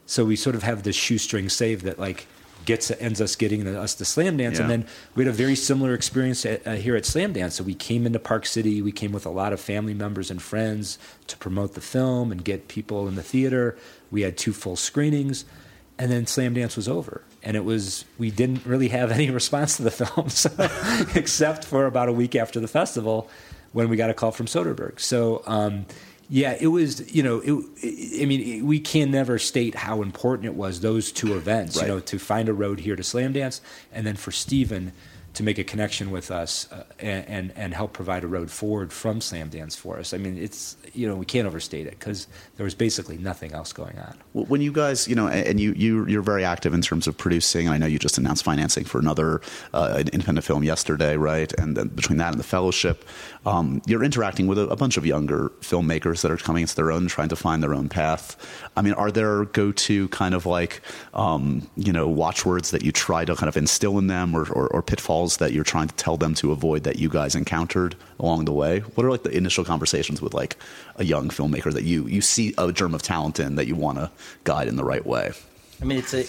So 0.05 0.25
we 0.25 0.35
sort 0.35 0.55
of 0.55 0.63
have 0.63 0.83
this 0.83 0.95
shoestring 0.95 1.49
save 1.49 1.83
that 1.83 1.99
like 1.99 2.27
gets 2.65 2.89
ends 2.91 3.19
us 3.19 3.35
getting 3.35 3.67
us 3.67 3.93
to 3.95 4.05
Slam 4.05 4.37
Dance, 4.37 4.55
Yeah. 4.57 4.61
and 4.63 4.71
then 4.71 4.87
we 5.15 5.25
had 5.25 5.33
a 5.33 5.35
very 5.35 5.55
similar 5.55 5.93
experience 5.93 6.45
at, 6.45 6.65
uh, 6.65 6.73
here 6.75 6.95
at 6.95 7.05
Slam 7.05 7.33
Dance. 7.33 7.55
So 7.55 7.63
we 7.63 7.73
came 7.75 8.05
into 8.05 8.19
Park 8.19 8.45
City. 8.45 8.81
We 8.81 8.93
came 8.93 9.11
with 9.11 9.25
a 9.25 9.29
lot 9.29 9.51
of 9.51 9.59
family 9.59 9.93
members 9.93 10.31
and 10.31 10.41
friends 10.41 10.97
to 11.27 11.35
promote 11.37 11.73
the 11.73 11.81
film 11.81 12.31
and 12.31 12.43
get 12.43 12.69
people 12.69 13.07
in 13.09 13.15
the 13.15 13.23
theater. 13.23 13.77
We 14.11 14.21
had 14.21 14.37
two 14.37 14.53
full 14.53 14.77
screenings, 14.77 15.43
and 15.99 16.09
then 16.09 16.25
Slam 16.25 16.53
Dance 16.53 16.77
was 16.77 16.87
over. 16.87 17.23
And 17.43 17.57
it 17.57 17.65
was 17.65 18.05
we 18.17 18.31
didn't 18.31 18.65
really 18.65 18.87
have 18.89 19.11
any 19.11 19.29
response 19.41 19.77
to 19.77 19.83
the 19.83 19.91
film, 19.91 20.29
so, 20.29 20.49
except 21.15 21.65
for 21.65 21.85
about 21.85 22.09
a 22.09 22.13
week 22.13 22.35
after 22.35 22.59
the 22.59 22.67
festival 22.67 23.29
when 23.73 23.89
we 23.89 23.97
got 23.97 24.09
a 24.09 24.13
call 24.13 24.31
from 24.31 24.45
Soderbergh. 24.45 24.99
So. 24.99 25.43
Um, 25.45 25.85
yeah, 26.29 26.57
it 26.59 26.67
was. 26.67 27.13
You 27.13 27.21
know, 27.21 27.41
it, 27.43 28.21
I 28.21 28.25
mean, 28.25 28.65
we 28.65 28.79
can 28.79 29.11
never 29.11 29.37
state 29.37 29.75
how 29.75 30.01
important 30.01 30.47
it 30.47 30.55
was 30.55 30.79
those 30.79 31.11
two 31.11 31.35
events. 31.35 31.75
Right. 31.75 31.83
You 31.83 31.95
know, 31.95 31.99
to 31.99 32.17
find 32.17 32.47
a 32.47 32.53
road 32.53 32.79
here 32.79 32.95
to 32.95 33.03
Slam 33.03 33.33
Dance, 33.33 33.61
and 33.91 34.07
then 34.07 34.15
for 34.15 34.31
Steven 34.31 34.93
to 35.33 35.41
make 35.41 35.57
a 35.57 35.63
connection 35.63 36.11
with 36.11 36.29
us 36.29 36.71
uh, 36.71 36.83
and, 36.99 37.51
and 37.55 37.73
help 37.73 37.91
provide 37.93 38.23
a 38.23 38.27
road 38.27 38.51
forward 38.51 38.93
from 38.93 39.19
Slam 39.19 39.49
Dance 39.49 39.75
for 39.75 39.97
us. 39.97 40.13
I 40.13 40.17
mean, 40.17 40.37
it's 40.37 40.77
you 40.93 41.07
know 41.07 41.15
we 41.15 41.25
can't 41.25 41.47
overstate 41.47 41.87
it 41.87 41.97
because 41.97 42.27
there 42.57 42.63
was 42.63 42.75
basically 42.75 43.17
nothing 43.17 43.51
else 43.51 43.73
going 43.73 43.97
on. 43.97 44.15
When 44.33 44.61
you 44.61 44.71
guys, 44.71 45.07
you 45.07 45.15
know, 45.15 45.27
and 45.27 45.59
you, 45.59 45.73
you 45.73 46.05
you're 46.05 46.21
very 46.21 46.45
active 46.45 46.73
in 46.73 46.81
terms 46.81 47.07
of 47.07 47.17
producing. 47.17 47.67
I 47.67 47.77
know 47.77 47.87
you 47.87 47.97
just 47.97 48.17
announced 48.17 48.43
financing 48.43 48.85
for 48.85 48.99
another 48.99 49.41
uh, 49.73 50.03
independent 50.11 50.45
film 50.45 50.63
yesterday, 50.63 51.17
right? 51.17 51.51
And 51.53 51.75
then 51.75 51.87
between 51.87 52.19
that 52.19 52.31
and 52.31 52.39
the 52.39 52.43
fellowship, 52.43 53.03
um, 53.45 53.81
you're 53.87 54.03
interacting 54.03 54.45
with 54.45 54.59
a, 54.59 54.67
a 54.69 54.75
bunch 54.75 54.97
of 54.97 55.05
younger 55.05 55.51
filmmakers 55.61 56.21
that 56.21 56.31
are 56.31 56.37
coming 56.37 56.61
into 56.61 56.75
their 56.75 56.91
own, 56.91 57.07
trying 57.07 57.29
to 57.29 57.35
find 57.35 57.63
their 57.63 57.73
own 57.73 57.89
path. 57.89 58.37
I 58.77 58.83
mean, 58.83 58.93
are 58.93 59.11
there 59.11 59.45
go-to 59.45 60.07
kind 60.09 60.35
of 60.35 60.45
like 60.45 60.81
um, 61.15 61.67
you 61.75 61.91
know 61.91 62.07
watchwords 62.07 62.69
that 62.69 62.83
you 62.83 62.91
try 62.91 63.25
to 63.25 63.35
kind 63.35 63.49
of 63.49 63.57
instill 63.57 63.97
in 63.97 64.07
them, 64.07 64.35
or, 64.35 64.47
or, 64.51 64.67
or 64.67 64.83
pitfalls 64.83 65.22
that 65.37 65.51
you're 65.53 65.63
trying 65.63 65.87
to 65.87 65.95
tell 65.95 66.17
them 66.17 66.33
to 66.35 66.51
avoid 66.51 66.83
that 66.83 66.97
you 66.97 67.09
guys 67.09 67.35
encountered 67.35 67.95
along 68.19 68.45
the 68.45 68.51
way? 68.51 68.79
What 68.79 69.05
are 69.05 69.11
like 69.11 69.23
the 69.23 69.35
initial 69.35 69.63
conversations 69.63 70.21
with 70.21 70.33
like 70.33 70.57
a 70.97 71.03
young 71.03 71.29
filmmaker 71.29 71.73
that 71.73 71.83
you 71.83 72.05
you 72.07 72.21
see 72.21 72.53
a 72.57 72.71
germ 72.71 72.93
of 72.93 73.01
talent 73.01 73.39
in 73.39 73.55
that 73.55 73.67
you 73.67 73.75
want 73.75 73.97
to 73.97 74.11
guide 74.43 74.67
in 74.67 74.75
the 74.75 74.83
right 74.83 75.05
way? 75.05 75.31
I 75.81 75.85
mean, 75.85 75.97
it's 75.97 76.13
a 76.13 76.25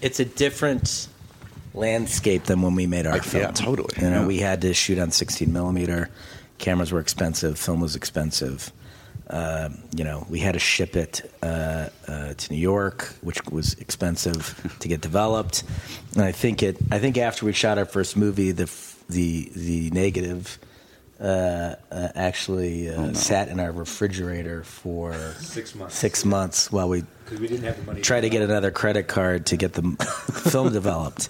it's 0.00 0.20
a 0.20 0.24
different 0.24 1.08
landscape 1.74 2.44
than 2.44 2.62
when 2.62 2.74
we 2.74 2.86
made 2.86 3.06
our 3.06 3.20
film. 3.22 3.42
yeah, 3.44 3.50
totally. 3.50 3.94
You 4.00 4.10
know, 4.10 4.20
Yeah. 4.20 4.26
we 4.26 4.38
had 4.38 4.60
to 4.62 4.74
shoot 4.74 4.98
on 4.98 5.10
16 5.10 5.52
millimeter. 5.52 6.08
Cameras 6.58 6.92
were 6.92 7.00
expensive. 7.00 7.58
Film 7.58 7.80
was 7.80 7.96
expensive. 7.96 8.70
Uh, 9.28 9.70
you 9.96 10.04
know, 10.04 10.26
we 10.28 10.38
had 10.38 10.52
to 10.52 10.58
ship 10.58 10.96
it 10.96 11.22
uh, 11.42 11.88
uh, 12.06 12.34
to 12.34 12.52
New 12.52 12.58
York, 12.58 13.14
which 13.22 13.42
was 13.46 13.74
expensive 13.74 14.76
to 14.80 14.88
get 14.88 15.00
developed. 15.00 15.64
And 16.14 16.22
I 16.22 16.32
think 16.32 16.62
it. 16.62 16.76
I 16.90 16.98
think 16.98 17.16
after 17.16 17.46
we 17.46 17.52
shot 17.52 17.78
our 17.78 17.86
first 17.86 18.16
movie, 18.16 18.52
the 18.52 18.70
the 19.08 19.50
the 19.56 19.90
negative 19.90 20.58
uh, 21.20 21.76
uh, 21.90 22.08
actually 22.14 22.90
uh, 22.90 23.14
sat 23.14 23.48
in 23.48 23.60
our 23.60 23.72
refrigerator 23.72 24.62
for 24.64 25.14
Six 25.38 25.74
months. 25.74 25.94
Six 25.96 26.24
months 26.24 26.70
while 26.72 26.88
we 26.88 27.04
Because 27.24 27.40
we 27.40 27.48
didn't 27.48 27.64
have 27.64 27.76
the 27.78 27.84
money. 27.84 28.00
try 28.02 28.20
to 28.20 28.28
get 28.28 28.42
another 28.42 28.70
credit 28.70 29.08
card 29.08 29.46
to 29.46 29.56
get 29.56 29.72
the 29.72 29.82
film 30.50 30.72
developed. 30.72 31.28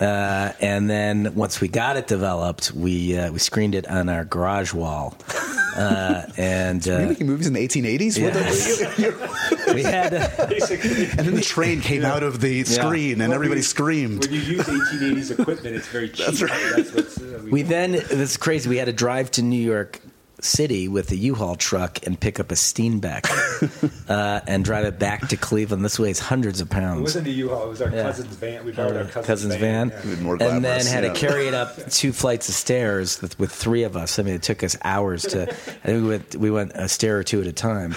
Uh, 0.00 0.52
and 0.60 0.88
then 0.88 1.34
once 1.34 1.60
we 1.60 1.68
got 1.68 1.96
it 1.96 2.06
developed, 2.06 2.72
we 2.72 3.16
uh, 3.18 3.32
we 3.32 3.38
screened 3.38 3.74
it 3.74 3.86
on 3.88 4.08
our 4.08 4.24
garage 4.24 4.72
wall, 4.74 5.16
uh, 5.76 6.26
and 6.36 6.84
Were 6.86 6.92
you 7.00 7.04
uh, 7.04 7.08
making 7.08 7.26
movies 7.26 7.46
in 7.46 7.52
the 7.52 7.66
1880s? 7.68 8.22
What 8.22 8.32
the- 8.34 9.72
we 9.74 9.82
had 9.82 10.10
Basically. 10.48 11.04
and 11.04 11.18
then 11.26 11.34
the 11.34 11.40
train 11.42 11.80
came 11.80 12.04
out 12.04 12.22
of 12.22 12.40
the 12.40 12.64
screen, 12.64 13.20
and 13.20 13.30
Well, 13.30 13.34
everybody 13.34 13.58
we- 13.60 13.62
screamed. 13.62 14.20
When 14.24 14.32
you 14.32 14.40
use 14.40 14.62
1880s 14.66 15.38
equipment, 15.38 15.76
it's 15.76 15.88
very 15.88 16.08
cheap. 16.08 16.26
That's 16.26 16.42
right. 16.42 16.72
That's 16.76 16.92
what's, 16.92 17.20
uh, 17.20 17.42
we 17.50 17.62
then 17.62 17.92
this 17.92 18.10
is 18.32 18.36
crazy. 18.36 18.68
We 18.68 18.76
had 18.78 18.86
to 18.86 18.92
drive 18.92 19.30
to 19.32 19.42
New 19.42 19.60
York 19.60 20.00
City 20.46 20.88
with 20.88 21.10
a 21.10 21.16
U-Haul 21.16 21.56
truck 21.56 22.06
and 22.06 22.18
pick 22.18 22.40
up 22.40 22.50
a 22.50 22.54
Steenbeck 22.54 23.26
uh, 24.10 24.40
and 24.46 24.64
drive 24.64 24.84
it 24.84 24.98
back 24.98 25.28
to 25.28 25.36
Cleveland. 25.36 25.84
This 25.84 25.98
weighs 25.98 26.18
hundreds 26.18 26.60
of 26.60 26.68
It 26.68 26.70
pounds. 26.70 27.02
wasn't 27.02 27.26
a 27.26 27.30
U-Haul. 27.30 27.64
It 27.64 27.68
was 27.68 27.82
our 27.82 27.90
Yeah. 27.90 28.02
cousin's 28.02 28.36
van. 28.36 28.64
We 28.64 28.72
borrowed 28.72 28.96
our 28.96 29.02
Uh, 29.02 29.06
cousin's, 29.06 29.26
cousin's 29.26 29.54
van, 29.56 29.92
Yeah. 30.04 30.14
More 30.22 30.36
and 30.40 30.64
then 30.64 30.86
had 30.86 31.04
yeah. 31.04 31.12
to 31.12 31.18
carry 31.18 31.48
it 31.48 31.54
up 31.54 31.90
two 31.90 32.12
flights 32.12 32.48
of 32.48 32.54
stairs 32.54 33.20
with, 33.20 33.38
with 33.38 33.50
three 33.52 33.82
of 33.82 33.96
us. 33.96 34.18
I 34.18 34.22
mean, 34.22 34.34
it 34.34 34.42
took 34.42 34.62
us 34.62 34.76
hours 34.82 35.22
to. 35.24 35.42
I 35.50 35.54
think 35.54 36.02
we 36.02 36.08
went 36.08 36.36
we 36.36 36.50
went 36.50 36.72
a 36.74 36.88
stair 36.88 37.18
or 37.18 37.24
two 37.24 37.40
at 37.40 37.46
a 37.46 37.52
time. 37.52 37.94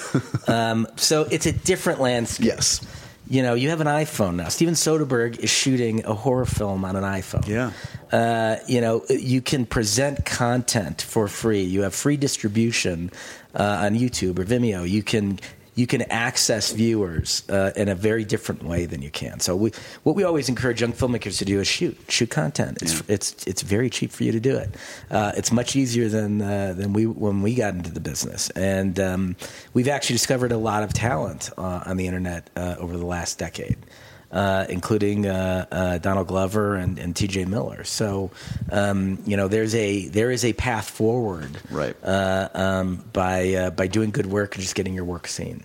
Um, 0.48 0.88
so 0.96 1.24
it's 1.32 1.46
a 1.46 1.52
different 1.54 2.02
landscape. 2.02 2.46
Yes. 2.48 2.82
You 3.30 3.44
know, 3.44 3.54
you 3.54 3.70
have 3.70 3.80
an 3.80 3.88
iPhone 3.88 4.36
now. 4.36 4.50
Steven 4.50 4.74
Soderbergh 4.74 5.38
is 5.38 5.52
shooting 5.52 6.04
a 6.04 6.16
horror 6.16 6.46
film 6.46 6.84
on 6.84 6.96
an 6.96 7.04
iPhone. 7.04 7.48
Yeah. 7.48 7.72
Uh, 8.12 8.58
you 8.68 8.82
know, 8.82 9.06
you 9.08 9.40
can 9.40 9.68
present 9.68 10.26
content 10.26 11.04
for 11.04 11.28
free. 11.28 11.62
You 11.62 11.84
have 11.84 11.94
free 11.94 12.18
distribution 12.18 13.12
uh, 13.54 13.84
on 13.84 13.94
YouTube 13.94 14.40
or 14.40 14.46
Vimeo. 14.46 14.90
You 14.90 15.04
can 15.04 15.40
you 15.80 15.88
can 15.88 16.02
access 16.12 16.74
viewers 16.74 17.44
uh, 17.50 17.72
in 17.82 17.88
a 17.88 17.96
very 17.96 18.26
different 18.26 18.64
way 18.64 18.86
than 18.86 19.02
you 19.02 19.10
can. 19.10 19.40
So, 19.40 19.56
we, 19.56 19.72
what 20.04 20.14
we 20.18 20.24
always 20.26 20.50
encourage 20.50 20.82
young 20.82 20.92
filmmakers 20.92 21.38
to 21.38 21.46
do 21.46 21.60
is 21.62 21.68
shoot 21.68 21.98
shoot 22.10 22.30
content. 22.30 22.82
It's 22.82 22.96
Yeah. 22.96 23.16
it's 23.16 23.48
it's 23.48 23.62
very 23.62 23.90
cheap 23.90 24.12
for 24.12 24.24
you 24.26 24.34
to 24.34 24.42
do 24.42 24.58
it. 24.58 24.70
Uh, 25.10 25.32
it's 25.38 25.52
much 25.54 25.76
easier 25.78 26.10
than 26.10 26.42
uh, 26.42 26.74
than 26.80 26.92
we 26.92 27.06
when 27.06 27.42
we 27.42 27.56
got 27.56 27.74
into 27.76 27.92
the 27.92 28.02
business, 28.02 28.50
and 28.52 29.00
um, 29.00 29.36
we've 29.74 29.88
actually 29.88 30.16
discovered 30.16 30.52
a 30.52 30.58
lot 30.58 30.84
of 30.84 30.92
talent 30.94 31.50
uh, 31.58 31.84
on 31.90 31.96
the 31.96 32.08
internet 32.08 32.50
uh, 32.58 32.76
over 32.78 32.98
the 32.98 33.06
last 33.06 33.40
decade. 33.40 33.78
Uh, 34.32 34.64
including 34.70 35.26
uh, 35.26 35.66
uh, 35.72 35.98
Donald 35.98 36.28
Glover 36.28 36.76
and, 36.76 37.00
and 37.00 37.16
T.J. 37.16 37.46
Miller. 37.46 37.84
So, 37.84 38.30
um, 38.72 39.18
you 39.26 39.36
know, 39.36 39.48
there's 39.48 39.74
a 39.74 40.08
there 40.10 40.30
is 40.30 40.46
a 40.46 40.54
path 40.54 40.88
forward, 40.88 41.58
Right. 41.72 41.96
Uh, 42.04 42.48
um, 42.54 43.04
by 43.12 43.54
uh, 43.56 43.70
by 43.72 43.88
doing 43.88 44.12
good 44.12 44.28
work 44.28 44.54
and 44.54 44.62
just 44.62 44.76
getting 44.76 44.94
your 44.94 45.06
work 45.06 45.26
seen. 45.28 45.64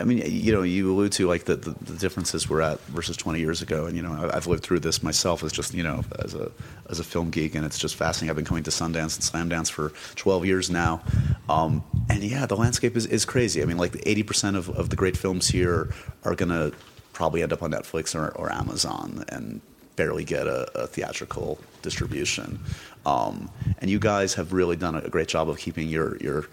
I 0.00 0.04
mean, 0.04 0.22
you 0.26 0.52
know, 0.52 0.62
you 0.62 0.92
allude 0.92 1.12
to 1.12 1.26
like 1.26 1.44
the, 1.44 1.56
the, 1.56 1.70
the 1.70 1.98
differences 1.98 2.48
we're 2.48 2.60
at 2.60 2.80
versus 2.86 3.16
20 3.16 3.38
years 3.38 3.62
ago, 3.62 3.86
and 3.86 3.96
you 3.96 4.02
know, 4.02 4.30
I've 4.32 4.46
lived 4.46 4.62
through 4.62 4.80
this 4.80 5.02
myself 5.02 5.42
as 5.42 5.52
just 5.52 5.74
you 5.74 5.82
know 5.82 6.02
as 6.18 6.34
a 6.34 6.50
as 6.88 7.00
a 7.00 7.04
film 7.04 7.30
geek, 7.30 7.54
and 7.54 7.64
it's 7.64 7.78
just 7.78 7.96
fascinating. 7.96 8.30
I've 8.30 8.36
been 8.36 8.44
coming 8.44 8.64
to 8.64 8.70
Sundance 8.70 9.16
and 9.16 9.24
Slam 9.24 9.48
Dance 9.48 9.70
for 9.70 9.92
12 10.16 10.46
years 10.46 10.70
now, 10.70 11.02
um, 11.48 11.82
and 12.08 12.22
yeah, 12.22 12.46
the 12.46 12.56
landscape 12.56 12.96
is, 12.96 13.06
is 13.06 13.24
crazy. 13.24 13.62
I 13.62 13.66
mean, 13.66 13.78
like 13.78 13.96
80 14.04 14.22
percent 14.22 14.56
of, 14.56 14.68
of 14.70 14.90
the 14.90 14.96
great 14.96 15.16
films 15.16 15.48
here 15.48 15.92
are 16.24 16.34
gonna 16.34 16.72
probably 17.16 17.42
end 17.42 17.52
up 17.52 17.62
on 17.62 17.70
Netflix 17.70 18.14
or, 18.14 18.28
or 18.36 18.52
Amazon, 18.52 19.24
and 19.30 19.62
barely 19.96 20.22
get 20.22 20.46
a, 20.46 20.70
a 20.78 20.86
theatrical 20.86 21.58
distribution. 21.80 22.60
Um, 23.06 23.50
and 23.78 23.90
you 23.90 23.98
guys 23.98 24.34
have 24.34 24.52
really 24.52 24.76
done 24.76 24.94
a 24.94 25.08
great 25.08 25.28
job 25.28 25.48
of 25.48 25.56
keeping 25.56 25.88
your 25.88 26.18
your 26.18 26.46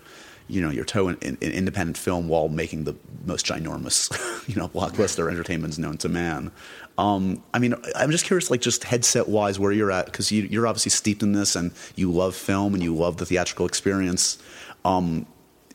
you 0.47 0.61
know 0.61 0.69
your 0.69 0.85
toe 0.85 1.09
in, 1.09 1.17
in, 1.21 1.37
in 1.41 1.51
independent 1.51 1.97
film 1.97 2.29
while 2.29 2.47
making 2.47 2.85
the 2.85 2.95
most 3.25 3.45
ginormous 3.45 4.09
you 4.47 4.55
know 4.55 4.69
blockbuster 4.69 5.29
entertainments 5.29 5.77
known 5.77 5.97
to 5.97 6.07
man. 6.07 6.49
Um, 6.97 7.43
I 7.53 7.59
mean, 7.59 7.73
I'm 7.95 8.11
just 8.11 8.23
curious, 8.23 8.49
like 8.49 8.61
just 8.61 8.85
headset 8.85 9.27
wise, 9.27 9.59
where 9.59 9.71
you're 9.71 9.91
at 9.91 10.05
because 10.05 10.31
you, 10.31 10.43
you're 10.43 10.67
obviously 10.67 10.91
steeped 10.91 11.23
in 11.23 11.33
this 11.33 11.55
and 11.57 11.71
you 11.95 12.09
love 12.09 12.35
film 12.35 12.73
and 12.73 12.81
you 12.81 12.95
love 12.95 13.17
the 13.17 13.25
theatrical 13.25 13.65
experience. 13.65 14.37
Um, 14.85 15.25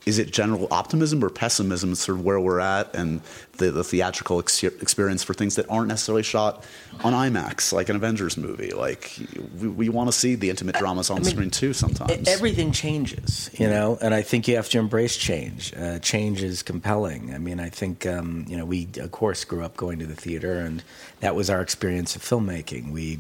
is 0.09 0.19
it 0.19 0.31
general 0.31 0.67
optimism 0.71 1.23
or 1.23 1.29
pessimism, 1.29 1.95
sort 1.95 2.19
of 2.19 2.25
where 2.25 2.41
we're 2.41 2.61
at, 2.61 2.95
and 2.95 3.21
the, 3.59 3.71
the 3.71 3.85
theatrical 3.85 4.39
ex- 4.39 4.65
experience 4.65 5.23
for 5.23 5.35
things 5.35 5.57
that 5.57 5.69
aren't 5.69 5.89
necessarily 5.89 6.23
shot 6.23 6.65
on 7.05 7.13
IMAX, 7.13 7.75
like 7.75 7.91
an 7.91 7.97
Avengers 7.97 8.39
movie? 8.39 8.71
Like 8.71 9.19
we, 9.61 9.69
we 9.69 9.89
want 9.91 10.09
to 10.11 10.17
see 10.17 10.35
the 10.35 10.49
intimate 10.49 10.77
dramas 10.77 11.11
on 11.11 11.19
I 11.19 11.21
mean, 11.21 11.31
screen 11.31 11.51
too. 11.51 11.75
Sometimes 11.75 12.27
Everything 12.27 12.73
changes, 12.73 13.51
you 13.59 13.69
know, 13.69 13.99
and 14.01 14.15
I 14.15 14.23
think 14.23 14.49
you 14.49 14.57
have 14.57 14.71
to 14.71 14.79
embrace 14.79 15.15
change. 15.15 15.75
Uh, 15.77 15.99
change 15.99 16.43
is 16.43 16.63
compelling. 16.63 17.35
I 17.35 17.39
mean, 17.39 17.61
I 17.61 17.69
think 17.69 18.07
um, 18.07 18.47
you 18.49 18.57
know 18.57 18.65
we 18.65 18.89
of 18.97 19.13
course 19.13 19.45
grew 19.45 19.63
up 19.63 19.77
going 19.77 19.99
to 19.99 20.07
the 20.07 20.17
theater, 20.17 20.55
and 20.55 20.83
that 21.21 21.35
was 21.35 21.51
our 21.51 21.61
experience 21.61 22.17
of 22.17 22.23
filmmaking. 22.23 22.93
We 22.93 23.19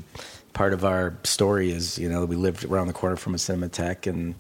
part 0.54 0.72
of 0.72 0.86
our 0.86 1.18
story 1.24 1.70
is 1.70 1.98
you 1.98 2.08
know 2.08 2.24
we 2.24 2.36
lived 2.36 2.64
around 2.64 2.86
the 2.86 2.94
corner 2.94 3.16
from 3.16 3.34
a 3.34 3.38
cinematheque, 3.38 4.06
and 4.06 4.36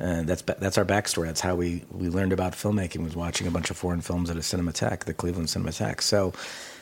uh, 0.00 0.22
that's 0.22 0.42
that's 0.42 0.78
our 0.78 0.84
backstory. 0.84 1.26
That's 1.26 1.40
how 1.40 1.54
we 1.54 1.84
we 1.90 2.08
learned 2.08 2.32
about 2.32 2.52
filmmaking 2.52 3.04
was 3.04 3.16
watching 3.16 3.46
a 3.46 3.50
bunch 3.50 3.70
of 3.70 3.76
foreign 3.76 4.00
films 4.00 4.30
at 4.30 4.36
a 4.36 4.40
cinematheque, 4.40 5.04
the 5.04 5.14
Cleveland 5.14 5.48
Cinematheque. 5.48 6.02
So. 6.02 6.32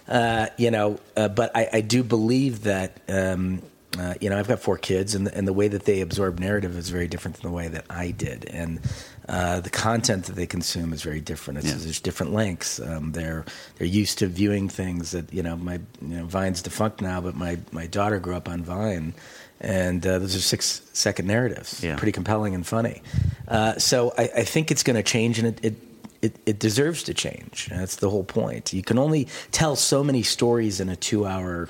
Uh, 0.08 0.46
you 0.56 0.70
know, 0.70 1.00
uh, 1.16 1.26
but 1.26 1.50
I, 1.56 1.68
I 1.72 1.80
do 1.80 2.04
believe 2.04 2.62
that 2.62 3.00
um, 3.08 3.60
uh, 3.98 4.14
you 4.20 4.28
know, 4.28 4.38
I've 4.38 4.48
got 4.48 4.60
four 4.60 4.76
kids, 4.76 5.14
and 5.14 5.26
the, 5.26 5.34
and 5.34 5.48
the 5.48 5.52
way 5.52 5.68
that 5.68 5.84
they 5.84 6.00
absorb 6.00 6.38
narrative 6.38 6.76
is 6.76 6.90
very 6.90 7.08
different 7.08 7.38
than 7.38 7.50
the 7.50 7.56
way 7.56 7.68
that 7.68 7.86
I 7.88 8.10
did, 8.10 8.44
and 8.46 8.80
uh, 9.28 9.60
the 9.60 9.70
content 9.70 10.26
that 10.26 10.36
they 10.36 10.46
consume 10.46 10.92
is 10.92 11.02
very 11.02 11.20
different. 11.20 11.58
It's, 11.60 11.68
Yeah. 11.68 11.74
There's 11.74 12.00
different 12.00 12.32
lengths. 12.32 12.78
Um, 12.78 13.12
they're 13.12 13.44
they're 13.76 13.86
used 13.86 14.18
to 14.18 14.26
viewing 14.26 14.68
things 14.68 15.12
that 15.12 15.32
you 15.32 15.42
know, 15.42 15.56
my 15.56 15.74
you 16.02 16.18
know, 16.18 16.24
Vine's 16.26 16.62
defunct 16.62 17.00
now, 17.00 17.20
but 17.20 17.34
my 17.36 17.58
my 17.72 17.86
daughter 17.86 18.18
grew 18.18 18.36
up 18.36 18.48
on 18.48 18.62
Vine. 18.62 19.14
And 19.60 20.06
uh, 20.06 20.18
those 20.18 20.36
are 20.36 20.40
six 20.40 20.82
second 20.92 21.26
narratives, 21.26 21.82
Yeah. 21.82 21.96
pretty 21.96 22.12
compelling 22.12 22.54
and 22.54 22.66
funny. 22.66 23.02
Uh, 23.48 23.78
so 23.78 24.12
I, 24.18 24.24
I 24.36 24.44
think 24.44 24.70
it's 24.70 24.82
going 24.82 24.96
to 24.96 25.02
change, 25.02 25.38
and 25.38 25.48
it, 25.48 25.64
it 25.64 25.74
it, 26.22 26.36
it 26.46 26.58
deserves 26.58 27.02
to 27.04 27.14
change. 27.14 27.68
That's 27.70 27.96
the 27.96 28.08
whole 28.10 28.24
point. 28.24 28.72
You 28.72 28.82
can 28.82 28.98
only 28.98 29.28
tell 29.52 29.76
so 29.76 30.02
many 30.02 30.22
stories 30.22 30.80
in 30.80 30.88
a 30.88 30.96
two-hour 30.96 31.68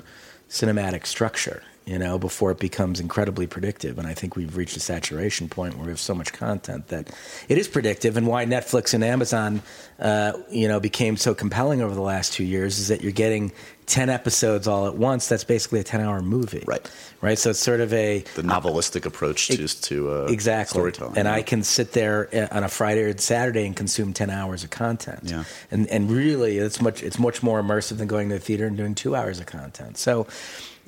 cinematic 0.49 1.05
structure, 1.05 1.61
you 1.87 1.97
know, 1.97 2.19
before 2.19 2.51
it 2.51 2.59
becomes 2.59 2.99
incredibly 2.99 3.47
predictive. 3.47 3.97
And 3.97 4.05
I 4.05 4.13
think 4.13 4.35
we've 4.35 4.57
reached 4.57 4.75
a 4.75 4.81
saturation 4.81 5.47
point 5.47 5.75
where 5.75 5.85
we 5.85 5.91
have 5.91 6.01
so 6.01 6.13
much 6.13 6.33
content 6.33 6.89
that 6.89 7.09
it 7.47 7.57
is 7.57 7.69
predictive. 7.69 8.17
And 8.17 8.27
why 8.27 8.45
Netflix 8.45 8.93
and 8.93 9.05
Amazon, 9.05 9.61
uh, 9.97 10.33
you 10.51 10.67
know, 10.67 10.81
became 10.81 11.15
so 11.15 11.33
compelling 11.33 11.81
over 11.81 11.95
the 11.95 12.01
last 12.01 12.33
two 12.33 12.43
years 12.43 12.77
is 12.77 12.89
that 12.89 13.01
you're 13.01 13.13
getting 13.13 13.53
10 13.85 14.09
episodes 14.09 14.67
all 14.67 14.87
at 14.87 14.95
once. 14.95 15.29
That's 15.29 15.45
basically 15.45 15.79
a 15.79 15.83
10 15.83 16.01
hour 16.01 16.21
movie. 16.21 16.65
Right. 16.67 16.91
Right. 17.21 17.39
So 17.39 17.51
it's 17.51 17.59
sort 17.59 17.79
of 17.79 17.93
a 17.93 18.19
the 18.35 18.41
novelistic 18.41 19.05
approach 19.05 19.47
to, 19.47 19.65
to 19.65 20.11
uh, 20.11 20.25
exactly 20.25 20.77
storytelling. 20.77 21.17
and 21.17 21.25
yeah. 21.25 21.33
I 21.33 21.41
can 21.41 21.63
sit 21.63 21.93
there 21.93 22.27
uh, 22.35 22.55
on 22.55 22.65
a 22.65 22.69
Friday 22.69 23.03
or 23.03 23.17
Saturday 23.17 23.65
and 23.65 23.77
consume 23.77 24.11
ten 24.11 24.29
hours 24.29 24.65
of 24.65 24.71
content. 24.71 25.21
Yeah. 25.23 25.45
and 25.71 25.87
and 25.87 26.11
really, 26.11 26.57
it's 26.57 26.81
much 26.81 27.01
it's 27.01 27.17
much 27.17 27.41
more 27.41 27.63
immersive 27.63 27.97
than 27.97 28.09
going 28.09 28.27
to 28.27 28.35
the 28.35 28.41
theater 28.41 28.67
and 28.67 28.75
doing 28.75 28.93
two 28.93 29.15
hours 29.15 29.39
of 29.39 29.45
content. 29.45 29.97
So. 29.97 30.27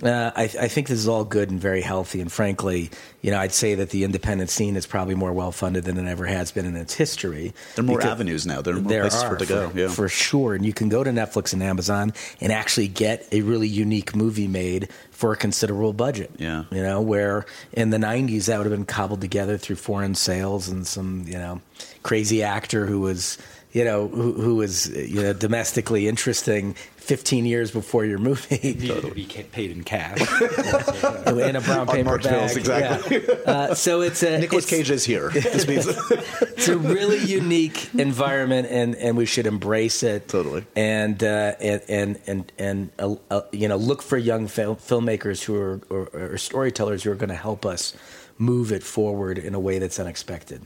Uh, 0.01 0.31
I, 0.35 0.43
I 0.43 0.67
think 0.67 0.87
this 0.87 0.99
is 0.99 1.07
all 1.07 1.25
good 1.25 1.49
and 1.51 1.59
very 1.59 1.81
healthy, 1.81 2.21
and 2.21 2.31
frankly, 2.31 2.89
you 3.21 3.31
know, 3.31 3.39
I'd 3.39 3.51
say 3.51 3.75
that 3.75 3.89
the 3.89 4.03
independent 4.03 4.49
scene 4.49 4.75
is 4.75 4.85
probably 4.85 5.15
more 5.15 5.33
well 5.33 5.51
funded 5.51 5.83
than 5.83 5.97
it 5.97 6.09
ever 6.09 6.25
has 6.25 6.51
been 6.51 6.65
in 6.65 6.75
its 6.75 6.93
history. 6.93 7.53
There 7.75 7.83
are 7.83 7.87
more 7.87 8.01
avenues 8.01 8.45
now. 8.45 8.61
There 8.61 8.75
are 8.75 8.79
more 8.79 8.89
there 8.89 9.01
places 9.01 9.23
are, 9.23 9.29
for 9.31 9.35
to 9.37 9.45
go. 9.45 9.69
for, 9.69 9.77
Yeah. 9.77 9.87
for 9.89 10.07
sure. 10.09 10.55
And 10.55 10.65
you 10.65 10.73
can 10.73 10.87
go 10.89 11.03
to 11.03 11.09
Netflix 11.11 11.51
and 11.53 11.61
Amazon 11.61 12.13
and 12.39 12.51
actually 12.53 12.87
get 12.87 13.27
a 13.33 13.41
really 13.41 13.67
unique 13.67 14.15
movie 14.15 14.47
made 14.47 14.89
for 15.11 15.33
a 15.33 15.35
considerable 15.35 15.91
budget. 15.91 16.31
Yeah. 16.37 16.63
You 16.71 16.81
know, 16.81 17.01
where 17.01 17.45
in 17.73 17.89
the 17.89 17.97
90s 17.97 18.45
that 18.45 18.57
would 18.57 18.65
have 18.67 18.73
been 18.73 18.85
cobbled 18.85 19.19
together 19.19 19.57
through 19.57 19.75
foreign 19.75 20.15
sales 20.15 20.69
and 20.69 20.87
some, 20.87 21.25
you 21.27 21.33
know, 21.37 21.61
crazy 22.03 22.41
actor 22.41 22.85
who 22.85 23.01
was, 23.01 23.37
you 23.71 23.83
know, 23.83 24.07
who, 24.07 24.33
who 24.33 24.55
was, 24.55 24.87
you 24.89 25.21
know, 25.21 25.33
domestically 25.33 26.07
interesting 26.07 26.73
15 26.97 27.45
years 27.45 27.69
before 27.71 28.03
your 28.05 28.17
movie. 28.17 28.57
Needed 28.73 29.01
to 29.03 29.11
be 29.13 29.25
paid 29.25 29.71
in 29.71 29.83
cash. 29.83 30.19
in 31.27 31.55
a 31.55 31.61
brown 31.61 31.85
paper 31.87 31.99
Unmarked 31.99 32.23
bag. 32.23 32.33
bills, 32.33 32.55
exactly. 32.55 33.23
Yeah. 33.27 33.33
Uh, 33.51 33.73
so 33.75 34.01
it's 34.01 34.23
a 34.23 34.39
Nicholas 34.39 34.65
it's- 34.65 34.79
Cage 34.79 34.89
is 34.91 35.05
here. 35.05 35.29
This 35.33 35.67
means 35.67 35.87
it's 35.87 36.67
a 36.67 36.77
really 36.77 37.17
unique 37.19 37.93
environment, 37.95 38.67
and, 38.69 38.95
and 38.95 39.17
we 39.17 39.25
should 39.25 39.45
embrace 39.47 40.03
it. 40.03 40.27
Totally. 40.27 40.65
And 40.75 41.23
uh, 41.23 41.53
and 41.59 41.81
and 41.89 42.19
and, 42.27 42.51
and 42.57 42.89
uh, 42.99 43.15
uh, 43.31 43.41
you 43.51 43.67
know, 43.67 43.77
look 43.77 44.01
for 44.01 44.17
young 44.17 44.47
fil- 44.47 44.75
filmmakers 44.77 45.43
who 45.43 45.55
are 45.55 45.81
or, 45.89 46.09
or 46.13 46.37
storytellers 46.37 47.03
who 47.03 47.11
are 47.11 47.15
going 47.15 47.29
to 47.29 47.35
help 47.35 47.65
us 47.65 47.95
move 48.37 48.71
it 48.71 48.83
forward 48.83 49.37
in 49.37 49.53
a 49.53 49.59
way 49.59 49.79
that's 49.79 49.99
unexpected. 49.99 50.61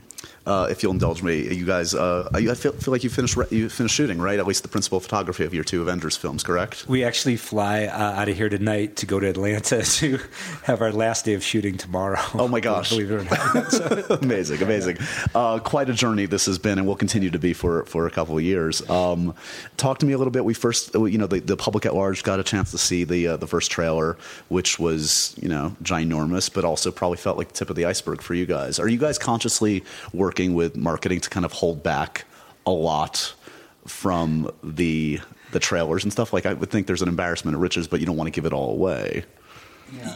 Uh, 0.45 0.67
if 0.69 0.83
you'll 0.83 0.91
indulge 0.91 1.23
me, 1.23 1.53
you 1.53 1.65
guys, 1.65 1.93
uh, 1.93 2.29
I 2.33 2.53
feel, 2.55 2.73
feel 2.73 2.91
like 2.91 3.03
you 3.03 3.09
finished 3.09 3.37
re- 3.37 3.47
you 3.49 3.69
finished 3.69 3.95
shooting, 3.95 4.19
right? 4.19 4.39
At 4.39 4.45
least 4.45 4.63
the 4.63 4.69
principal 4.69 4.99
photography 4.99 5.45
of 5.45 5.53
your 5.53 5.63
two 5.63 5.81
Avengers 5.81 6.17
films, 6.17 6.43
correct? 6.43 6.85
we 6.87 7.03
actually 7.03 7.37
fly 7.37 7.85
uh, 7.85 8.19
out 8.19 8.27
of 8.29 8.35
here 8.35 8.49
tonight 8.49 8.97
to 8.97 9.05
go 9.05 9.19
to 9.19 9.27
Atlanta 9.27 9.81
to 9.99 10.19
have 10.63 10.81
our 10.81 10.91
last 10.91 11.25
day 11.25 11.33
of 11.33 11.43
shooting 11.43 11.77
tomorrow. 11.77 12.19
Oh 12.43 12.47
my 12.47 12.59
gosh. 12.59 12.89
Believe 12.89 13.11
it 13.11 13.15
or 13.15 13.23
not. 13.23 14.23
amazing, 14.23 14.61
amazing. 14.61 14.97
Uh, 15.33 15.59
quite 15.59 15.89
a 15.89 15.93
journey 15.93 16.25
this 16.25 16.45
has 16.47 16.57
been, 16.57 16.77
and 16.77 16.85
will 16.85 16.95
continue 16.95 17.29
to 17.29 17.39
be 17.39 17.53
for 17.53 17.85
for 17.85 18.05
a 18.05 18.11
couple 18.11 18.35
of 18.37 18.43
years. 18.43 18.87
Um, 18.89 19.33
talk 19.77 19.99
to 19.99 20.05
me 20.05 20.13
a 20.13 20.17
little 20.17 20.31
bit. 20.31 20.43
We 20.43 20.53
first, 20.53 20.93
you 20.93 21.17
know, 21.17 21.27
the, 21.27 21.39
the 21.39 21.55
public 21.55 21.85
at 21.85 21.93
large 21.95 22.23
got 22.23 22.39
a 22.39 22.43
chance 22.43 22.71
to 22.71 22.77
see 22.77 23.05
the 23.05 23.27
uh, 23.29 23.37
the 23.37 23.47
first 23.47 23.71
trailer, 23.71 24.17
which 24.49 24.77
was 24.77 25.35
you 25.41 25.47
know 25.47 25.75
ginormous, 25.83 26.53
but 26.53 26.65
also 26.65 26.91
probably 26.91 27.17
felt 27.17 27.37
like 27.37 27.49
the 27.49 27.53
tip 27.53 27.69
of 27.69 27.75
the 27.75 27.85
iceberg 27.85 28.21
for 28.21 28.33
you 28.33 28.45
guys. 28.45 28.77
Are 28.79 28.89
you 28.89 28.97
guys 28.97 29.17
consciously 29.17 29.83
working 30.13 30.53
with 30.53 30.75
marketing 30.75 31.19
to 31.21 31.29
kind 31.29 31.45
of 31.45 31.51
hold 31.51 31.83
back 31.83 32.25
a 32.65 32.71
lot 32.71 33.33
from 33.85 34.51
the 34.63 35.19
the 35.51 35.59
trailers 35.59 36.03
and 36.03 36.11
stuff? 36.11 36.33
Like 36.33 36.45
I 36.45 36.53
would 36.53 36.69
think 36.69 36.87
there's 36.87 37.01
an 37.01 37.09
embarrassment 37.09 37.55
of 37.55 37.61
riches, 37.61 37.87
but 37.87 37.99
you 37.99 38.05
don't 38.05 38.17
want 38.17 38.27
to 38.27 38.31
give 38.31 38.45
it 38.45 38.53
all 38.53 38.71
away. 38.71 39.25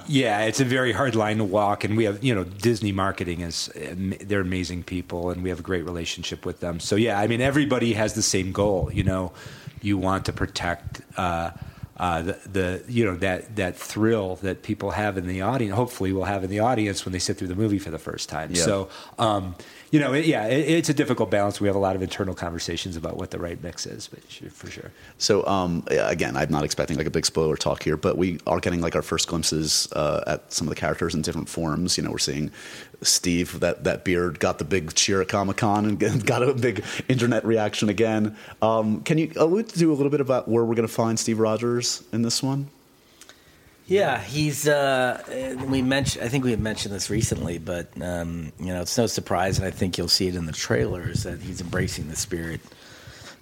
Yeah, 0.07 0.41
it's 0.45 0.59
a 0.59 0.65
very 0.65 0.91
hard 0.91 1.15
line 1.15 1.37
to 1.37 1.43
walk, 1.43 1.83
and 1.83 1.95
we 1.95 2.05
have 2.05 2.23
you 2.23 2.33
know 2.33 2.43
Disney 2.43 2.91
marketing 2.91 3.41
is 3.41 3.69
they're 3.75 4.41
amazing 4.41 4.83
people, 4.83 5.29
and 5.29 5.43
we 5.43 5.49
have 5.49 5.59
a 5.59 5.63
great 5.63 5.85
relationship 5.85 6.45
with 6.45 6.59
them. 6.59 6.79
So 6.79 6.95
yeah, 6.95 7.19
I 7.19 7.27
mean 7.27 7.41
everybody 7.41 7.93
has 7.93 8.13
the 8.13 8.21
same 8.21 8.51
goal. 8.51 8.89
You 8.91 9.03
know, 9.03 9.33
you 9.81 9.97
want 9.97 10.25
to 10.25 10.33
protect. 10.33 11.01
Uh, 11.15 11.51
uh, 11.97 12.21
the, 12.21 12.39
the 12.51 12.83
you 12.87 13.03
know 13.03 13.15
that 13.15 13.55
that 13.55 13.75
thrill 13.75 14.35
that 14.37 14.61
people 14.61 14.91
have 14.91 15.17
in 15.17 15.27
the 15.27 15.41
audience, 15.41 15.75
hopefully, 15.75 16.13
will 16.13 16.25
have 16.25 16.43
in 16.43 16.49
the 16.49 16.59
audience 16.59 17.03
when 17.05 17.11
they 17.11 17.19
sit 17.19 17.37
through 17.37 17.47
the 17.47 17.55
movie 17.55 17.79
for 17.79 17.89
the 17.89 17.97
first 17.97 18.29
time. 18.29 18.51
Yeah. 18.51 18.61
So, 18.61 18.89
um, 19.17 19.55
you 19.91 19.99
know, 19.99 20.13
it, 20.13 20.25
yeah, 20.25 20.47
it, 20.47 20.69
it's 20.69 20.89
a 20.89 20.93
difficult 20.93 21.31
balance. 21.31 21.61
We 21.61 21.67
have 21.67 21.75
a 21.75 21.79
lot 21.79 21.95
of 21.95 22.01
internal 22.01 22.35
conversations 22.35 22.97
about 22.97 23.17
what 23.17 23.31
the 23.31 23.39
right 23.39 23.61
mix 23.61 23.85
is, 23.85 24.07
but 24.07 24.23
for 24.51 24.69
sure. 24.69 24.91
So 25.17 25.45
um, 25.47 25.83
again, 25.89 26.35
I'm 26.35 26.49
not 26.49 26.63
expecting 26.63 26.97
like 26.97 27.07
a 27.07 27.11
big 27.11 27.25
spoiler 27.25 27.55
talk 27.55 27.83
here, 27.83 27.97
but 27.97 28.17
we 28.17 28.39
are 28.47 28.59
getting 28.59 28.81
like 28.81 28.95
our 28.95 29.01
first 29.01 29.27
glimpses 29.27 29.87
uh, 29.93 30.23
at 30.27 30.51
some 30.51 30.67
of 30.67 30.69
the 30.69 30.79
characters 30.79 31.15
in 31.15 31.21
different 31.21 31.49
forms. 31.49 31.97
You 31.97 32.03
know, 32.03 32.11
we're 32.11 32.17
seeing 32.17 32.51
Steve 33.01 33.59
that 33.59 33.83
that 33.83 34.03
beard 34.03 34.39
got 34.39 34.57
the 34.57 34.65
big 34.65 34.93
cheer 34.95 35.21
at 35.21 35.27
Comic 35.27 35.57
Con 35.57 35.85
and 35.85 36.25
got 36.25 36.43
a 36.43 36.53
big 36.53 36.83
internet 37.07 37.45
reaction 37.45 37.89
again. 37.89 38.35
Um, 38.61 39.01
can 39.01 39.17
you 39.17 39.31
allude 39.35 39.69
to 39.69 39.91
a 39.91 39.93
little 39.93 40.09
bit 40.09 40.21
about 40.21 40.47
where 40.47 40.63
we're 40.65 40.75
going 40.75 40.87
to 40.87 40.93
find 40.93 41.19
Steve 41.19 41.39
Rogers 41.39 42.03
in 42.11 42.21
this 42.21 42.43
one? 42.43 42.69
Yeah, 43.87 44.21
he's. 44.21 44.67
Uh, 44.67 45.55
we 45.69 45.81
mentioned. 45.81 46.25
I 46.25 46.27
think 46.27 46.43
we 46.43 46.51
had 46.51 46.59
mentioned 46.59 46.93
this 46.93 47.09
recently, 47.09 47.57
but 47.57 47.87
um, 48.01 48.51
you 48.59 48.73
know, 48.73 48.81
it's 48.81 48.97
no 48.97 49.07
surprise, 49.07 49.57
and 49.57 49.65
I 49.67 49.71
think 49.71 49.97
you'll 49.97 50.09
see 50.09 50.27
it 50.27 50.35
in 50.35 50.45
the 50.45 50.51
trailers 50.51 51.23
that 51.23 51.39
he's 51.41 51.61
embracing 51.61 52.09
the 52.09 52.17
spirit 52.17 52.59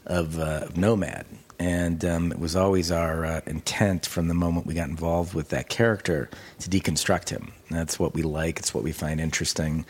of, 0.06 0.40
uh, 0.40 0.62
of 0.64 0.78
Nomad. 0.78 1.26
And 1.58 2.06
um, 2.06 2.32
it 2.32 2.38
was 2.40 2.56
always 2.56 2.92
our 2.92 3.26
uh, 3.26 3.42
intent 3.48 4.06
from 4.06 4.28
the 4.28 4.36
moment 4.36 4.68
we 4.68 4.76
got 4.76 4.90
involved 4.90 5.34
with 5.34 5.50
that 5.50 5.70
character 5.70 6.30
to 6.60 6.70
deconstruct 6.70 7.30
him. 7.30 7.52
That's 7.72 7.98
what 7.98 8.14
we 8.14 8.22
like. 8.22 8.60
It's 8.60 8.74
what 8.74 8.84
we 8.84 8.92
find 8.92 9.20
interesting. 9.20 9.86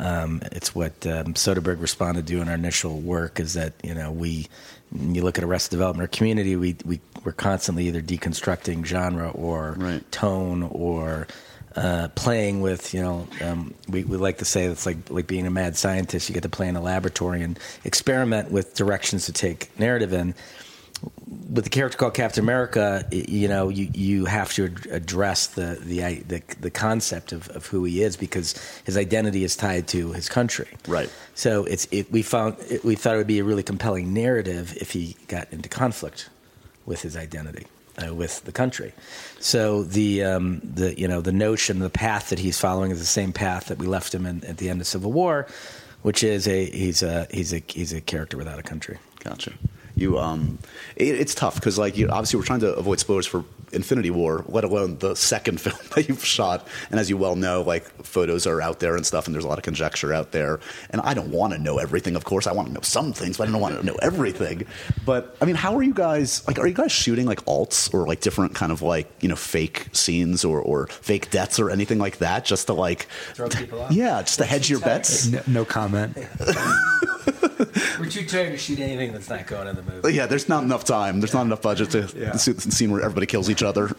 Um, 0.00 0.42
it's 0.52 0.74
what 0.74 1.06
um, 1.06 1.34
Soderbergh 1.34 1.80
responded 1.80 2.26
to 2.26 2.42
in 2.42 2.48
our 2.48 2.54
initial 2.56 3.00
work 3.00 3.40
is 3.40 3.54
that 3.54 3.72
you 3.82 3.94
know 3.94 4.12
we 4.12 4.48
you 4.94 5.22
look 5.22 5.38
at 5.38 5.44
Arrested 5.44 5.70
Development 5.72 6.04
or 6.04 6.08
Community, 6.16 6.56
we 6.56 6.76
we 6.84 7.00
we're 7.24 7.32
constantly 7.32 7.86
either 7.88 8.00
deconstructing 8.02 8.84
genre 8.84 9.30
or 9.30 9.74
Right. 9.78 10.12
tone 10.12 10.62
or 10.62 11.26
uh, 11.76 12.08
playing 12.14 12.60
with 12.60 12.94
you 12.94 13.02
know 13.02 13.26
um, 13.42 13.74
we, 13.88 14.04
we 14.04 14.16
like 14.16 14.38
to 14.38 14.44
say 14.44 14.64
it's 14.64 14.86
like 14.86 14.98
like 15.10 15.26
being 15.26 15.46
a 15.46 15.50
mad 15.50 15.76
scientist. 15.76 16.28
You 16.28 16.34
get 16.34 16.44
to 16.44 16.48
play 16.48 16.68
in 16.68 16.76
a 16.76 16.80
laboratory 16.80 17.42
and 17.42 17.58
experiment 17.84 18.50
with 18.50 18.74
directions 18.74 19.26
to 19.26 19.32
take 19.32 19.76
narrative 19.78 20.12
in 20.12 20.34
with 21.54 21.62
the 21.62 21.70
character 21.70 21.96
called 21.96 22.14
Captain 22.14 22.42
America, 22.42 23.06
you 23.12 23.46
know, 23.46 23.68
you, 23.68 23.88
you 23.94 24.24
have 24.24 24.52
to 24.54 24.64
address 24.90 25.46
the 25.46 25.78
the 25.80 26.00
the, 26.26 26.42
the 26.60 26.70
concept 26.70 27.32
of, 27.32 27.48
of 27.50 27.66
who 27.66 27.84
he 27.84 28.02
is 28.02 28.16
because 28.16 28.54
his 28.84 28.96
identity 28.96 29.44
is 29.44 29.54
tied 29.54 29.86
to 29.88 30.12
his 30.12 30.28
country. 30.28 30.68
Right. 30.88 31.08
So 31.34 31.64
it's 31.64 31.86
it, 31.92 32.10
we 32.10 32.22
found 32.22 32.56
it, 32.68 32.84
we 32.84 32.96
thought 32.96 33.14
it 33.14 33.18
would 33.18 33.28
be 33.28 33.38
a 33.38 33.44
really 33.44 33.62
compelling 33.62 34.12
narrative 34.12 34.76
if 34.80 34.90
he 34.90 35.16
got 35.28 35.50
into 35.52 35.68
conflict 35.68 36.28
with 36.86 37.02
his 37.02 37.16
identity. 37.16 37.66
Uh, 37.96 38.12
with 38.12 38.42
the 38.42 38.50
country, 38.50 38.92
so 39.38 39.84
the 39.84 40.24
um, 40.24 40.60
the 40.64 40.98
you 40.98 41.06
know 41.06 41.20
the 41.20 41.30
notion, 41.30 41.78
the 41.78 41.88
path 41.88 42.30
that 42.30 42.40
he's 42.40 42.58
following 42.58 42.90
is 42.90 42.98
the 42.98 43.06
same 43.06 43.32
path 43.32 43.66
that 43.66 43.78
we 43.78 43.86
left 43.86 44.12
him 44.12 44.26
in 44.26 44.42
at 44.46 44.56
the 44.56 44.68
end 44.68 44.80
of 44.80 44.86
Civil 44.88 45.12
War, 45.12 45.46
which 46.02 46.24
is 46.24 46.48
a 46.48 46.64
he's 46.70 47.04
a 47.04 47.28
he's 47.30 47.52
a 47.52 47.62
he's 47.68 47.92
a 47.92 48.00
character 48.00 48.36
without 48.36 48.58
a 48.58 48.64
country. 48.64 48.98
Gotcha. 49.20 49.52
You 49.96 50.18
um, 50.18 50.58
it, 50.96 51.14
it's 51.14 51.34
tough 51.34 51.54
because 51.56 51.78
like 51.78 51.96
you 51.96 52.08
obviously 52.08 52.38
we're 52.38 52.46
trying 52.46 52.60
to 52.60 52.74
avoid 52.74 53.00
spoilers 53.00 53.26
for 53.26 53.44
Infinity 53.74 54.10
War, 54.10 54.44
let 54.48 54.64
alone 54.64 54.98
the 54.98 55.14
second 55.14 55.60
film 55.60 55.76
that 55.94 56.08
you've 56.08 56.24
shot. 56.24 56.66
And 56.90 56.98
as 56.98 57.10
you 57.10 57.16
well 57.16 57.36
know, 57.36 57.62
like 57.62 57.84
photos 58.04 58.46
are 58.46 58.60
out 58.60 58.80
there 58.80 58.96
and 58.96 59.04
stuff, 59.04 59.26
and 59.26 59.34
there's 59.34 59.44
a 59.44 59.48
lot 59.48 59.58
of 59.58 59.64
conjecture 59.64 60.12
out 60.12 60.32
there. 60.32 60.60
And 60.90 61.00
I 61.02 61.14
don't 61.14 61.30
want 61.30 61.52
to 61.52 61.58
know 61.58 61.78
everything, 61.78 62.16
of 62.16 62.24
course. 62.24 62.46
I 62.46 62.52
want 62.52 62.68
to 62.68 62.74
know 62.74 62.80
some 62.82 63.12
things, 63.12 63.36
but 63.36 63.48
I 63.48 63.52
don't 63.52 63.60
want 63.60 63.78
to 63.78 63.84
know 63.84 63.96
everything. 64.00 64.66
But 65.04 65.36
I 65.40 65.44
mean, 65.44 65.56
how 65.56 65.76
are 65.76 65.82
you 65.82 65.94
guys? 65.94 66.46
Like, 66.46 66.58
are 66.58 66.66
you 66.66 66.74
guys 66.74 66.92
shooting 66.92 67.26
like 67.26 67.44
alts 67.44 67.92
or 67.92 68.06
like 68.06 68.20
different 68.20 68.54
kind 68.54 68.72
of 68.72 68.82
like 68.82 69.10
you 69.20 69.28
know 69.28 69.36
fake 69.36 69.88
scenes 69.92 70.44
or 70.44 70.60
or 70.60 70.86
fake 70.86 71.30
deaths 71.30 71.58
or 71.58 71.70
anything 71.70 71.98
like 71.98 72.18
that, 72.18 72.44
just 72.44 72.66
to 72.68 72.72
like 72.72 73.06
Throw 73.34 73.48
people 73.48 73.82
off? 73.82 73.92
Yeah, 73.92 74.22
just 74.22 74.38
to 74.38 74.44
hedge 74.44 74.70
your 74.70 74.80
bets. 74.80 75.26
No, 75.26 75.42
no 75.46 75.64
comment. 75.64 76.16
We're 77.98 78.06
too 78.06 78.24
tired 78.26 78.50
to 78.52 78.58
shoot 78.58 78.78
anything 78.80 79.12
that's 79.12 79.28
not 79.28 79.46
going 79.46 79.68
in 79.68 79.76
the 79.76 79.82
movie. 79.82 80.14
Yeah, 80.14 80.26
there's 80.26 80.48
not 80.48 80.62
enough 80.64 80.84
time. 80.84 81.20
There's 81.20 81.34
not 81.34 81.42
enough 81.46 81.62
budget 81.62 81.90
to 81.90 82.08
Yeah. 82.16 82.36
shoot 82.36 82.58
the 82.58 82.70
scene 82.72 82.90
where 82.90 83.00
everybody 83.02 83.26
kills 83.26 83.48
each 83.50 83.62
other. 83.62 83.90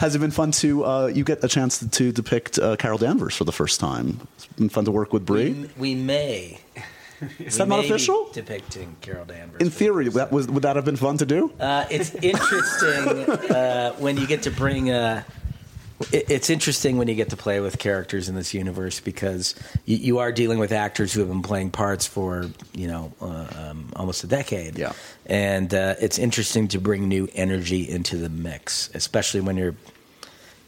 Has 0.00 0.14
it 0.14 0.18
been 0.20 0.30
fun 0.30 0.50
to 0.52 0.84
uh, 0.84 1.06
you 1.06 1.24
get 1.24 1.42
a 1.44 1.48
chance 1.48 1.78
to, 1.78 1.88
to 1.88 2.12
depict 2.12 2.58
uh, 2.58 2.76
Carol 2.76 2.98
Danvers 2.98 3.34
for 3.36 3.44
the 3.44 3.52
first 3.52 3.80
time? 3.80 4.26
It's 4.36 4.46
been 4.46 4.68
fun 4.68 4.84
to 4.84 4.90
work 4.90 5.12
with 5.12 5.24
Brie. 5.26 5.52
We, 5.52 5.68
we 5.78 5.94
may. 5.94 6.58
Is 7.38 7.56
that 7.58 7.68
not 7.68 7.84
official? 7.84 8.30
Depicting 8.32 8.96
Carol 9.02 9.26
Danvers. 9.26 9.60
In 9.60 9.70
theory, 9.70 10.08
that 10.10 10.32
was 10.32 10.48
would 10.48 10.62
that 10.62 10.76
have 10.76 10.84
been 10.86 10.96
fun 10.96 11.18
to 11.18 11.26
do? 11.26 11.52
Uh, 11.60 11.84
it's 11.90 12.14
interesting 12.16 13.28
uh, 13.50 13.92
when 13.94 14.16
you 14.16 14.26
get 14.26 14.42
to 14.44 14.50
bring 14.50 14.90
a, 14.90 15.24
it's 16.12 16.48
interesting 16.48 16.96
when 16.96 17.08
you 17.08 17.14
get 17.14 17.30
to 17.30 17.36
play 17.36 17.60
with 17.60 17.78
characters 17.78 18.28
in 18.28 18.34
this 18.34 18.54
universe 18.54 19.00
because 19.00 19.54
you, 19.84 19.96
you 19.96 20.18
are 20.18 20.32
dealing 20.32 20.58
with 20.58 20.72
actors 20.72 21.12
who 21.12 21.20
have 21.20 21.28
been 21.28 21.42
playing 21.42 21.70
parts 21.70 22.06
for 22.06 22.46
you 22.72 22.88
know 22.88 23.12
uh, 23.20 23.46
um, 23.56 23.92
almost 23.96 24.24
a 24.24 24.26
decade. 24.26 24.78
Yeah. 24.78 24.92
and 25.26 25.72
uh, 25.74 25.96
it's 26.00 26.18
interesting 26.18 26.68
to 26.68 26.78
bring 26.78 27.08
new 27.08 27.28
energy 27.34 27.88
into 27.88 28.16
the 28.16 28.30
mix, 28.30 28.90
especially 28.94 29.40
when 29.40 29.56
you're 29.56 29.74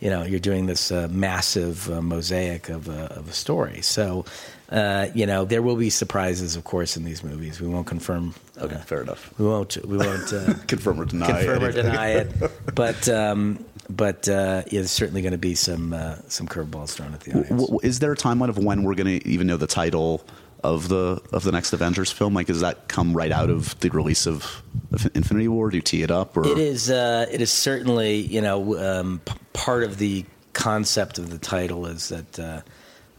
you 0.00 0.10
know 0.10 0.22
you're 0.22 0.40
doing 0.40 0.66
this 0.66 0.92
uh, 0.92 1.08
massive 1.10 1.90
uh, 1.90 2.02
mosaic 2.02 2.68
of 2.68 2.88
a, 2.88 3.12
of 3.14 3.28
a 3.28 3.32
story. 3.32 3.80
So. 3.82 4.24
Uh, 4.72 5.08
you 5.14 5.26
know 5.26 5.44
there 5.44 5.60
will 5.60 5.76
be 5.76 5.90
surprises, 5.90 6.56
of 6.56 6.64
course, 6.64 6.96
in 6.96 7.04
these 7.04 7.22
movies. 7.22 7.60
We 7.60 7.68
won't 7.68 7.86
confirm. 7.86 8.34
Okay, 8.56 8.74
uh, 8.76 8.78
fair 8.78 9.02
enough. 9.02 9.32
We 9.38 9.44
won't. 9.46 9.76
We 9.86 9.98
won't 9.98 10.32
uh, 10.32 10.54
Confirm 10.66 11.00
or 11.00 11.04
deny. 11.04 11.26
confirm 11.44 11.62
or 11.64 11.72
deny 11.72 12.08
it. 12.10 12.32
But 12.74 13.06
um, 13.08 13.62
but 13.90 14.26
uh, 14.30 14.62
yeah, 14.70 14.80
there's 14.80 14.90
certainly 14.90 15.20
going 15.20 15.32
to 15.32 15.38
be 15.38 15.54
some 15.54 15.92
uh, 15.92 16.16
some 16.28 16.48
curveballs 16.48 16.94
thrown 16.94 17.12
at 17.12 17.20
the 17.20 17.32
audience. 17.32 17.48
W- 17.50 17.66
w- 17.66 17.80
is 17.82 17.98
there 17.98 18.12
a 18.12 18.16
timeline 18.16 18.48
of 18.48 18.56
when 18.56 18.82
we're 18.82 18.94
going 18.94 19.20
to 19.20 19.28
even 19.28 19.46
know 19.46 19.58
the 19.58 19.66
title 19.66 20.24
of 20.64 20.88
the 20.88 21.20
of 21.32 21.44
the 21.44 21.52
next 21.52 21.74
Avengers 21.74 22.10
film? 22.10 22.32
Like, 22.32 22.46
does 22.46 22.60
that 22.60 22.88
come 22.88 23.14
right 23.14 23.30
out 23.32 23.50
of 23.50 23.78
the 23.80 23.90
release 23.90 24.26
of, 24.26 24.62
of 24.92 25.04
Infinity 25.14 25.48
War? 25.48 25.68
Do 25.68 25.76
you 25.76 25.82
tee 25.82 26.02
it 26.02 26.10
up? 26.10 26.34
Or 26.34 26.46
It 26.46 26.56
is. 26.56 26.90
Uh, 26.90 27.26
it 27.30 27.42
is 27.42 27.50
certainly. 27.52 28.16
You 28.20 28.40
know, 28.40 28.78
um, 28.78 29.20
p- 29.26 29.34
part 29.52 29.82
of 29.84 29.98
the 29.98 30.24
concept 30.54 31.18
of 31.18 31.28
the 31.28 31.38
title 31.38 31.84
is 31.86 32.08
that 32.08 32.38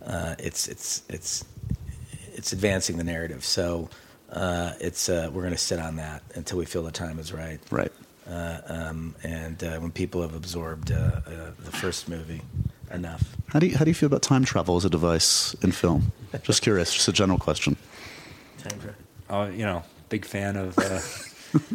uh, 0.05 0.35
it's 0.39 0.67
it's 0.67 1.03
it's 1.09 1.45
it's 2.33 2.53
advancing 2.53 2.97
the 2.97 3.03
narrative. 3.03 3.43
So 3.45 3.89
uh, 4.31 4.73
it's 4.79 5.09
uh, 5.09 5.29
we're 5.33 5.41
going 5.41 5.53
to 5.53 5.57
sit 5.57 5.79
on 5.79 5.97
that 5.97 6.23
until 6.35 6.57
we 6.57 6.65
feel 6.65 6.83
the 6.83 6.91
time 6.91 7.19
is 7.19 7.31
right. 7.31 7.59
right? 7.69 7.91
Uh, 8.27 8.59
um, 8.67 9.15
and 9.23 9.63
uh, 9.63 9.77
when 9.77 9.91
people 9.91 10.21
have 10.21 10.33
absorbed 10.33 10.91
uh, 10.91 10.95
uh, 10.95 11.21
the 11.63 11.71
first 11.71 12.07
movie 12.07 12.41
enough. 12.91 13.35
How 13.49 13.59
do 13.59 13.67
you 13.67 13.77
how 13.77 13.83
do 13.83 13.91
you 13.91 13.95
feel 13.95 14.07
about 14.07 14.21
time 14.21 14.45
travel 14.45 14.77
as 14.77 14.85
a 14.85 14.89
device 14.89 15.53
in 15.55 15.71
film? 15.71 16.11
Just 16.43 16.61
curious, 16.61 16.93
just 16.93 17.07
a 17.07 17.13
general 17.13 17.37
question. 17.37 17.75
Time 18.57 18.79
travel. 18.79 18.95
Oh, 19.29 19.45
you 19.45 19.65
know, 19.65 19.83
big 20.09 20.25
fan 20.25 20.55
of. 20.55 20.77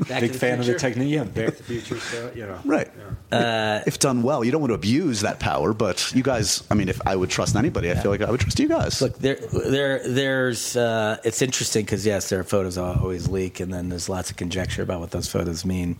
Back 0.08 0.20
big 0.20 0.32
to 0.32 0.32
the 0.32 0.38
fan 0.38 0.52
of 0.54 0.66
the 0.66 0.72
Future? 0.72 0.78
technique. 0.78 1.14
Yeah, 1.14 1.24
Back 1.24 1.56
to 1.56 1.58
the 1.58 1.62
Future. 1.62 1.98
So 2.00 2.32
you 2.34 2.46
know, 2.46 2.58
Right. 2.64 2.90
Uh, 3.30 3.80
if 3.86 3.98
done 3.98 4.22
well, 4.22 4.42
you 4.44 4.50
don't 4.50 4.60
want 4.60 4.70
to 4.70 4.74
abuse 4.74 5.20
that 5.20 5.38
power, 5.38 5.72
but 5.72 6.12
you 6.14 6.22
guys. 6.22 6.64
I 6.70 6.74
mean, 6.74 6.88
if 6.88 7.00
I 7.06 7.14
would 7.14 7.30
trust 7.30 7.56
anybody, 7.56 7.90
I 7.90 7.94
feel 7.94 8.10
like 8.10 8.22
I 8.22 8.30
would 8.30 8.40
trust 8.40 8.58
you 8.58 8.68
guys. 8.68 9.00
Look, 9.00 9.18
there, 9.18 9.36
there, 9.36 10.08
there's. 10.08 10.76
Uh, 10.76 11.18
it's 11.24 11.42
interesting 11.42 11.84
because 11.84 12.04
yes, 12.06 12.28
there 12.28 12.40
are 12.40 12.44
photos 12.44 12.74
that 12.76 12.82
always 12.82 13.28
leak, 13.28 13.60
and 13.60 13.72
then 13.72 13.88
there's 13.88 14.08
lots 14.08 14.30
of 14.30 14.36
conjecture 14.36 14.82
about 14.82 15.00
what 15.00 15.10
those 15.10 15.28
photos 15.30 15.64
mean. 15.64 15.96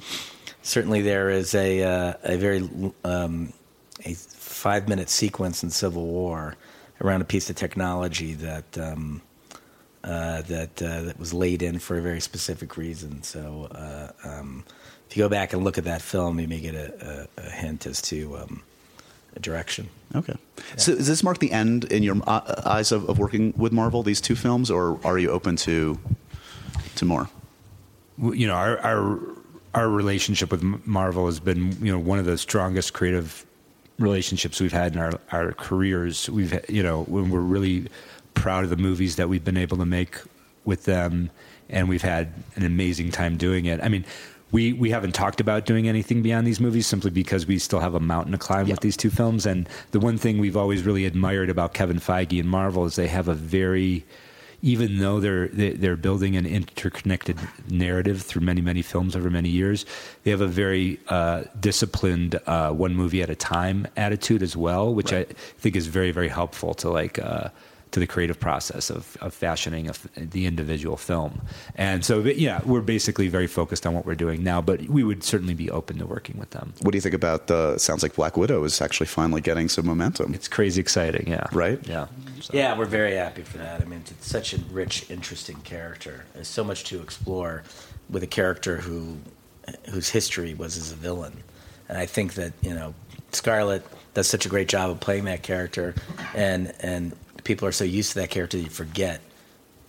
Certainly, 0.62 1.02
there 1.02 1.30
is 1.30 1.54
a 1.54 1.82
uh, 1.82 2.14
a 2.24 2.36
very 2.36 2.68
um, 3.04 3.52
a 4.04 4.14
five 4.14 4.88
minute 4.88 5.08
sequence 5.10 5.62
in 5.62 5.70
Civil 5.70 6.04
War 6.06 6.56
around 7.00 7.20
a 7.20 7.24
piece 7.24 7.48
of 7.48 7.56
technology 7.56 8.32
that 8.34 8.76
um, 8.78 9.22
uh, 10.08 10.42
that 10.42 10.82
uh, 10.82 11.02
that 11.02 11.18
was 11.18 11.34
laid 11.34 11.62
in 11.62 11.78
for 11.78 11.98
a 11.98 12.00
very 12.00 12.20
specific 12.20 12.76
reason. 12.76 13.22
So, 13.22 13.68
uh, 13.70 14.12
um, 14.24 14.64
if 15.08 15.16
you 15.16 15.22
go 15.22 15.28
back 15.28 15.52
and 15.52 15.62
look 15.62 15.78
at 15.78 15.84
that 15.84 16.02
film, 16.02 16.40
you 16.40 16.48
may 16.48 16.60
get 16.60 16.74
a, 16.74 17.28
a, 17.38 17.42
a 17.42 17.50
hint 17.50 17.86
as 17.86 18.00
to 18.02 18.38
um, 18.38 18.62
a 19.36 19.40
direction. 19.40 19.88
Okay. 20.14 20.36
So 20.76 20.94
does 20.94 21.06
this 21.06 21.22
mark 21.22 21.38
the 21.38 21.52
end 21.52 21.84
in 21.92 22.02
your 22.02 22.16
uh, 22.26 22.62
eyes 22.64 22.90
of, 22.90 23.08
of 23.08 23.18
working 23.18 23.52
with 23.56 23.72
Marvel? 23.72 24.02
These 24.02 24.20
two 24.20 24.34
films, 24.34 24.70
or 24.70 24.98
are 25.04 25.18
you 25.18 25.30
open 25.30 25.56
to 25.56 25.98
to 26.96 27.04
more? 27.04 27.28
you 28.20 28.46
know 28.46 28.54
our 28.54 28.78
our 28.80 29.20
our 29.74 29.88
relationship 29.88 30.50
with 30.50 30.62
Marvel 30.86 31.26
has 31.26 31.40
been 31.40 31.76
you 31.84 31.92
know 31.92 31.98
one 31.98 32.18
of 32.18 32.24
the 32.24 32.38
strongest 32.38 32.94
creative 32.94 33.46
relationships 33.98 34.60
we've 34.60 34.72
had 34.72 34.94
in 34.94 34.98
our 34.98 35.12
our 35.32 35.52
careers. 35.52 36.28
We've 36.30 36.58
you 36.68 36.82
know 36.82 37.04
when 37.04 37.30
we're 37.30 37.40
really 37.40 37.88
proud 38.38 38.64
of 38.64 38.70
the 38.70 38.76
movies 38.76 39.16
that 39.16 39.28
we've 39.28 39.44
been 39.44 39.56
able 39.56 39.76
to 39.78 39.86
make 39.86 40.16
with 40.64 40.84
them, 40.84 41.30
and 41.68 41.88
we've 41.88 42.02
had 42.02 42.32
an 42.56 42.64
amazing 42.64 43.10
time 43.10 43.36
doing 43.36 43.66
it. 43.66 43.80
I 43.82 43.88
mean. 43.88 44.04
We, 44.50 44.72
we 44.72 44.88
haven't 44.88 45.12
talked 45.12 45.42
about 45.42 45.66
doing 45.66 45.88
anything 45.90 46.22
beyond 46.22 46.46
these 46.46 46.58
movies 46.58 46.86
simply 46.86 47.10
because 47.10 47.46
we 47.46 47.58
still 47.58 47.80
have 47.80 47.94
a 47.94 48.00
mountain 48.00 48.32
to 48.32 48.38
climb 48.38 48.66
Yeah. 48.66 48.72
with 48.72 48.80
these 48.80 48.96
two 48.96 49.10
films. 49.10 49.44
And 49.44 49.68
the 49.90 50.00
one 50.00 50.16
thing 50.16 50.38
we've 50.38 50.56
always 50.56 50.84
really 50.84 51.04
admired 51.04 51.50
about 51.50 51.74
Kevin 51.74 51.98
Feige 52.00 52.40
and 52.40 52.48
Marvel 52.48 52.86
is 52.86 52.96
they 52.96 53.08
have 53.08 53.28
a 53.28 53.34
very 53.34 54.06
even 54.62 55.00
though 55.00 55.20
they're 55.20 55.48
they- 55.48 55.74
they're 55.74 55.98
building 55.98 56.34
an 56.34 56.46
interconnected 56.46 57.36
narrative 57.68 58.22
through 58.22 58.40
many 58.40 58.62
many 58.62 58.80
films 58.80 59.14
over 59.14 59.28
many 59.28 59.50
years, 59.50 59.84
they 60.24 60.30
have 60.30 60.40
a 60.40 60.46
very 60.48 60.98
uh, 61.08 61.42
disciplined 61.60 62.40
uh, 62.46 62.70
one 62.72 62.94
movie 62.94 63.20
at 63.22 63.28
a 63.28 63.36
time 63.36 63.86
attitude 63.98 64.42
as 64.42 64.56
well, 64.56 64.94
which 64.94 65.12
I 65.12 65.24
think 65.58 65.76
is 65.76 65.88
very 65.88 66.10
very 66.10 66.28
helpful 66.28 66.72
to 66.76 66.88
like. 66.88 67.18
Uh, 67.18 67.50
to 67.90 68.00
the 68.00 68.06
creative 68.06 68.38
process 68.38 68.90
of, 68.90 69.16
of 69.20 69.32
fashioning 69.32 69.86
a 69.86 69.90
f 69.90 70.06
the 70.16 70.46
individual 70.46 70.96
film, 70.96 71.40
and 71.74 72.04
so 72.04 72.20
yeah, 72.20 72.60
we're 72.64 72.80
basically 72.80 73.28
very 73.28 73.46
focused 73.46 73.86
on 73.86 73.94
what 73.94 74.04
we're 74.06 74.14
doing 74.14 74.42
now. 74.42 74.60
But 74.60 74.82
we 74.82 75.02
would 75.04 75.22
certainly 75.24 75.54
be 75.54 75.70
open 75.70 75.98
to 75.98 76.06
working 76.06 76.38
with 76.38 76.50
them. 76.50 76.74
What 76.82 76.92
do 76.92 76.96
you 76.96 77.02
think 77.02 77.14
about 77.14 77.46
the? 77.46 77.78
Sounds 77.78 78.02
like 78.02 78.14
Black 78.14 78.36
Widow 78.36 78.64
is 78.64 78.80
actually 78.80 79.06
finally 79.06 79.40
getting 79.40 79.68
some 79.68 79.86
momentum. 79.86 80.34
It's 80.34 80.48
crazy 80.48 80.80
exciting, 80.80 81.28
yeah. 81.28 81.46
Right? 81.52 81.86
Yeah. 81.86 82.06
Yeah, 82.52 82.78
we're 82.78 82.86
very 82.86 83.14
happy 83.16 83.42
for 83.42 83.58
that. 83.58 83.80
I 83.82 83.84
mean, 83.84 84.02
it's 84.08 84.26
such 84.26 84.54
a 84.54 84.58
rich, 84.70 85.10
interesting 85.10 85.56
character. 85.62 86.24
There's 86.34 86.48
so 86.48 86.64
much 86.64 86.84
to 86.84 87.00
explore 87.02 87.64
with 88.10 88.22
a 88.22 88.26
character 88.26 88.76
who 88.78 89.18
whose 89.90 90.08
history 90.08 90.54
was 90.54 90.76
as 90.76 90.92
a 90.92 90.96
villain, 90.96 91.42
and 91.88 91.98
I 91.98 92.06
think 92.06 92.34
that 92.34 92.52
you 92.62 92.74
know 92.74 92.94
Scarlett 93.32 93.84
does 94.14 94.26
such 94.26 94.46
a 94.46 94.48
great 94.48 94.68
job 94.68 94.90
of 94.90 95.00
playing 95.00 95.24
that 95.24 95.42
character, 95.42 95.94
and 96.34 96.72
and 96.80 97.14
people 97.48 97.66
are 97.66 97.72
so 97.72 97.82
used 97.84 98.12
to 98.12 98.18
that 98.20 98.28
character 98.30 98.58
that 98.58 98.62
you 98.64 98.68
forget 98.70 99.20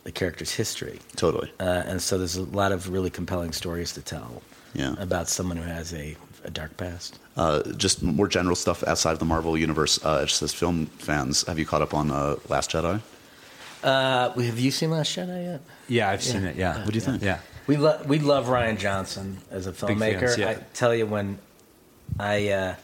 the 0.06 0.12
character's 0.14 0.52
history. 0.54 0.98
Totally. 1.18 1.52
Uh, 1.60 1.84
and 1.86 2.02
so 2.02 2.18
there's 2.18 2.38
a 2.38 2.44
lot 2.44 2.72
of 2.72 2.90
really 2.90 3.10
compelling 3.10 3.52
stories 3.52 3.92
to 3.94 4.02
tell 4.02 4.42
Yeah. 4.74 4.96
about 4.98 5.28
someone 5.28 5.58
who 5.58 5.64
has 5.64 5.94
a, 5.94 6.16
a 6.46 6.50
dark 6.50 6.78
past. 6.78 7.20
Uh, 7.36 7.62
just 7.74 8.02
more 8.02 8.30
general 8.30 8.56
stuff 8.56 8.82
outside 8.88 9.12
of 9.12 9.20
the 9.20 9.26
Marvel 9.26 9.58
universe. 9.58 10.00
Uh, 10.04 10.26
just 10.26 10.42
as 10.42 10.54
film 10.54 10.86
fans, 11.00 11.46
have 11.48 11.60
you 11.60 11.66
caught 11.66 11.82
up 11.82 11.94
on 11.94 12.10
uh, 12.12 12.38
Last 12.48 12.72
Jedi? 12.72 13.02
Uh, 13.84 14.30
have 14.32 14.60
you 14.60 14.72
seen 14.72 14.90
Last 14.92 15.16
Jedi 15.16 15.44
yet? 15.52 15.62
Yeah, 15.90 16.10
I've 16.10 16.24
seen 16.24 16.44
it. 16.46 16.56
Yeah. 16.56 16.78
What 16.86 16.92
do 16.94 16.96
you 16.96 17.02
think? 17.02 17.22
Yeah. 17.22 17.40
We 17.68 17.76
lo- 17.78 18.02
we 18.08 18.20
love 18.20 18.48
Rian 18.48 18.78
Johnson 18.80 19.38
as 19.52 19.68
a 19.68 19.72
filmmaker. 19.74 20.20
fans, 20.22 20.38
yeah. 20.38 20.50
I 20.50 20.54
tell 20.74 20.96
you 20.96 21.06
when 21.06 21.38
I 22.20 22.50
uh, 22.50 22.76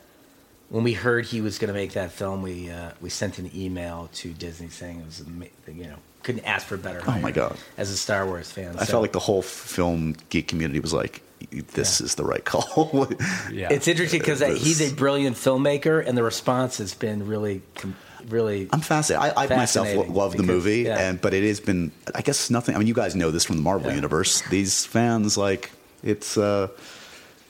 when 0.70 0.84
we 0.84 0.94
heard 0.94 1.26
he 1.26 1.42
was 1.42 1.60
going 1.60 1.68
to 1.70 1.74
make 1.74 1.94
that 1.94 2.12
film, 2.12 2.42
we 2.42 2.70
uh, 2.70 2.92
we 3.02 3.10
sent 3.10 3.38
an 3.40 3.50
email 3.56 4.10
to 4.16 4.34
Disney 4.34 4.70
saying 4.70 5.00
it 5.00 5.06
was 5.06 5.22
ama- 5.26 5.46
you 5.68 5.88
know 5.88 5.98
couldn't 6.24 6.44
ask 6.46 6.66
for 6.66 6.76
a 6.76 6.78
better. 6.80 7.02
Oh, 7.04 7.12
my 7.12 7.20
hire 7.22 7.32
God. 7.32 7.58
As 7.78 7.92
a 7.92 7.98
Star 7.98 8.26
Wars 8.26 8.50
fan, 8.52 8.76
I 8.78 8.80
So 8.86 8.94
felt 8.94 9.02
like 9.04 9.12
the 9.14 9.20
whole 9.20 9.42
film 9.44 10.16
geek 10.30 10.48
community 10.48 10.80
was 10.80 10.92
like, 10.94 11.22
"This 11.52 12.00
Yeah. 12.02 12.06
is 12.06 12.16
the 12.16 12.26
right 12.26 12.44
call." 12.44 13.08
Yeah. 13.52 13.68
it's 13.72 13.88
interesting 13.88 14.20
because 14.20 14.40
he's 14.40 14.82
a 14.82 14.94
brilliant 14.94 15.36
filmmaker, 15.38 16.06
and 16.06 16.18
the 16.18 16.24
response 16.24 16.80
has 16.80 16.94
been 16.96 17.28
really 17.28 17.62
com- 17.76 17.96
really. 18.28 18.68
I'm 18.74 18.82
fascinated. 18.82 19.34
I, 19.38 19.44
I 19.44 19.56
myself 19.56 19.86
lo- 19.88 19.94
Fascinating, 19.94 20.16
love 20.16 20.36
the 20.36 20.44
movie, 20.44 20.80
yeah. 20.82 20.98
and 21.10 21.22
but 21.22 21.36
it 21.36 21.44
has 21.48 21.60
been. 21.60 21.92
I 22.16 22.22
guess 22.22 22.50
nothing. 22.50 22.74
I 22.76 22.80
mean, 22.80 22.88
you 22.88 22.96
guys 22.96 23.16
know 23.16 23.30
this 23.30 23.46
from 23.46 23.58
the 23.58 23.62
Marvel 23.62 23.90
Yeah. 23.92 23.96
universe. 23.98 24.42
These 24.50 24.84
fans, 24.88 25.38
like, 25.38 25.70
it's 26.04 26.38
uh, 26.40 26.70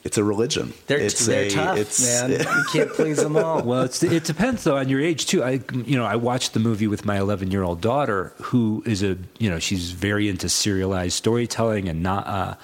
it's 0.06 0.16
a 0.16 0.24
religion. 0.24 0.72
They're, 0.86 0.98
it's 0.98 1.26
they're 1.26 1.44
a, 1.44 1.50
tough, 1.50 1.76
it's, 1.76 2.00
man. 2.00 2.30
you 2.40 2.64
can't 2.72 2.90
please 2.90 3.16
them 3.16 3.36
all. 3.36 3.62
Well, 3.62 3.82
it's, 3.82 4.02
it 4.02 4.22
depends 4.22 4.62
though 4.62 4.76
on 4.76 4.88
your 4.88 5.00
age 5.00 5.26
too. 5.26 5.42
I, 5.42 5.60
you 5.72 5.96
know, 5.98 6.04
I 6.04 6.14
watched 6.14 6.54
the 6.54 6.60
movie 6.60 6.86
with 6.86 7.04
my 7.04 7.18
11 7.18 7.50
year 7.50 7.64
old 7.64 7.80
daughter, 7.80 8.32
who 8.40 8.84
is 8.86 9.02
a, 9.02 9.18
you 9.38 9.50
know, 9.50 9.58
she's 9.58 9.90
very 9.90 10.28
into 10.28 10.48
serialized 10.48 11.14
storytelling 11.14 11.88
and 11.88 12.02
not. 12.02 12.26
Uh, 12.26 12.54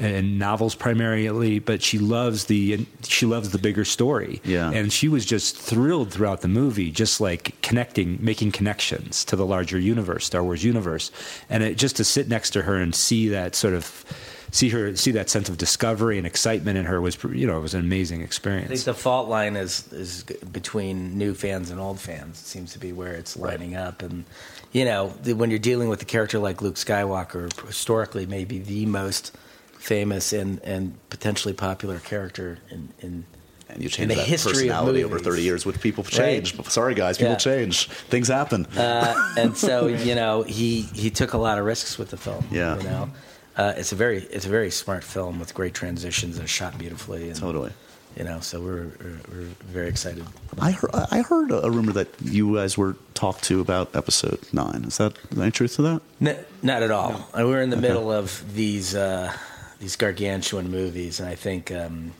and 0.00 0.38
novels 0.38 0.76
primarily, 0.76 1.58
but 1.58 1.82
she 1.82 1.98
loves 1.98 2.44
the 2.44 2.86
she 3.02 3.26
loves 3.26 3.50
the 3.50 3.58
bigger 3.58 3.84
story. 3.84 4.40
Yeah. 4.44 4.70
and 4.70 4.92
she 4.92 5.08
was 5.08 5.26
just 5.26 5.56
thrilled 5.56 6.12
throughout 6.12 6.40
the 6.40 6.46
movie, 6.46 6.92
just 6.92 7.20
like 7.20 7.60
connecting, 7.62 8.16
making 8.20 8.52
connections 8.52 9.24
to 9.24 9.34
the 9.34 9.44
larger 9.44 9.76
universe, 9.76 10.24
Star 10.24 10.44
Wars 10.44 10.62
universe, 10.62 11.10
and 11.50 11.64
it, 11.64 11.78
just 11.78 11.96
to 11.96 12.04
sit 12.04 12.28
next 12.28 12.50
to 12.50 12.62
her 12.62 12.76
and 12.76 12.94
see 12.94 13.28
that 13.30 13.56
sort 13.56 13.74
of 13.74 14.04
see 14.50 14.68
her 14.70 14.96
see 14.96 15.10
that 15.12 15.28
sense 15.30 15.48
of 15.48 15.58
discovery 15.58 16.18
and 16.18 16.26
excitement 16.26 16.78
in 16.78 16.84
her 16.86 17.00
was 17.00 17.16
you 17.32 17.46
know 17.46 17.58
it 17.58 17.62
was 17.62 17.74
an 17.74 17.80
amazing 17.80 18.22
experience. 18.22 18.66
I 18.66 18.74
think 18.74 18.84
the 18.84 18.94
fault 18.94 19.28
line 19.28 19.56
is 19.56 19.92
is 19.92 20.24
between 20.52 21.16
new 21.18 21.34
fans 21.34 21.70
and 21.70 21.80
old 21.80 22.00
fans. 22.00 22.40
It 22.40 22.46
seems 22.46 22.72
to 22.72 22.78
be 22.78 22.92
where 22.92 23.12
it's 23.14 23.36
lining 23.36 23.76
up, 23.76 24.02
and 24.02 24.24
you 24.72 24.84
know 24.84 25.12
the, 25.22 25.34
when 25.34 25.50
you're 25.50 25.58
dealing 25.58 25.88
with 25.88 26.02
a 26.02 26.06
character 26.06 26.38
like 26.38 26.62
Luke 26.62 26.76
Skywalker, 26.76 27.52
historically 27.66 28.26
maybe 28.26 28.58
the 28.58 28.86
most 28.86 29.36
famous 29.78 30.32
and 30.32 30.60
and 30.64 30.98
potentially 31.10 31.54
popular 31.54 31.98
character 31.98 32.58
in 32.70 32.88
in 33.00 33.24
and 33.70 33.82
you 33.82 33.88
change 33.90 34.08
the 34.08 34.14
that 34.14 34.26
history 34.26 34.50
of 34.52 34.56
personality 34.56 35.04
over 35.04 35.18
30 35.18 35.42
years. 35.42 35.66
With 35.66 35.80
people 35.82 36.02
change. 36.02 36.58
Sorry, 36.70 36.94
guys, 36.94 37.18
people 37.18 37.32
Yeah. 37.32 37.36
change. 37.38 37.88
Things 37.88 38.28
happen. 38.28 38.64
uh, 38.66 39.34
and 39.36 39.56
so 39.56 39.86
you 40.08 40.14
know 40.14 40.42
he 40.42 40.82
he 40.94 41.10
took 41.10 41.34
a 41.34 41.38
lot 41.38 41.58
of 41.58 41.64
risks 41.66 41.98
with 41.98 42.10
the 42.10 42.16
film. 42.16 42.46
Yeah. 42.50 42.78
you 42.78 42.84
know, 42.84 43.10
uh, 43.58 43.74
it's 43.76 43.92
a 43.92 43.96
very 43.96 44.18
it's 44.30 44.46
a 44.46 44.48
very 44.48 44.70
smart 44.70 45.04
film 45.04 45.38
with 45.40 45.52
great 45.54 45.74
transitions 45.74 46.38
and 46.38 46.48
shot 46.48 46.78
beautifully. 46.78 47.28
And, 47.28 47.36
totally. 47.36 47.72
You 48.16 48.24
know, 48.24 48.40
so 48.40 48.60
we're 48.60 48.86
we're, 49.00 49.20
we're 49.30 49.48
very 49.72 49.88
excited. 49.88 50.24
I 50.58 50.70
heard, 50.72 50.90
I 50.94 51.22
heard 51.22 51.50
a 51.52 51.70
rumor 51.70 51.92
that 51.92 52.08
you 52.22 52.54
guys 52.56 52.76
were 52.78 52.96
talked 53.14 53.44
to 53.44 53.60
about 53.60 53.94
episode 53.94 54.40
nine. 54.52 54.84
Is 54.84 54.96
that 54.96 55.12
any 55.36 55.50
truth 55.50 55.76
to 55.76 55.82
that? 55.82 56.00
N- 56.20 56.44
not 56.62 56.82
at 56.82 56.90
all. 56.90 57.12
Uh, 57.34 57.44
We're 57.46 57.62
in 57.62 57.70
the 57.70 57.76
middle 57.76 58.10
of 58.10 58.42
these 58.54 58.94
uh, 58.96 59.32
these 59.78 59.94
gargantuan 59.96 60.70
movies, 60.70 61.20
and 61.20 61.28
I 61.28 61.36
think 61.36 61.70
um, 61.70 62.12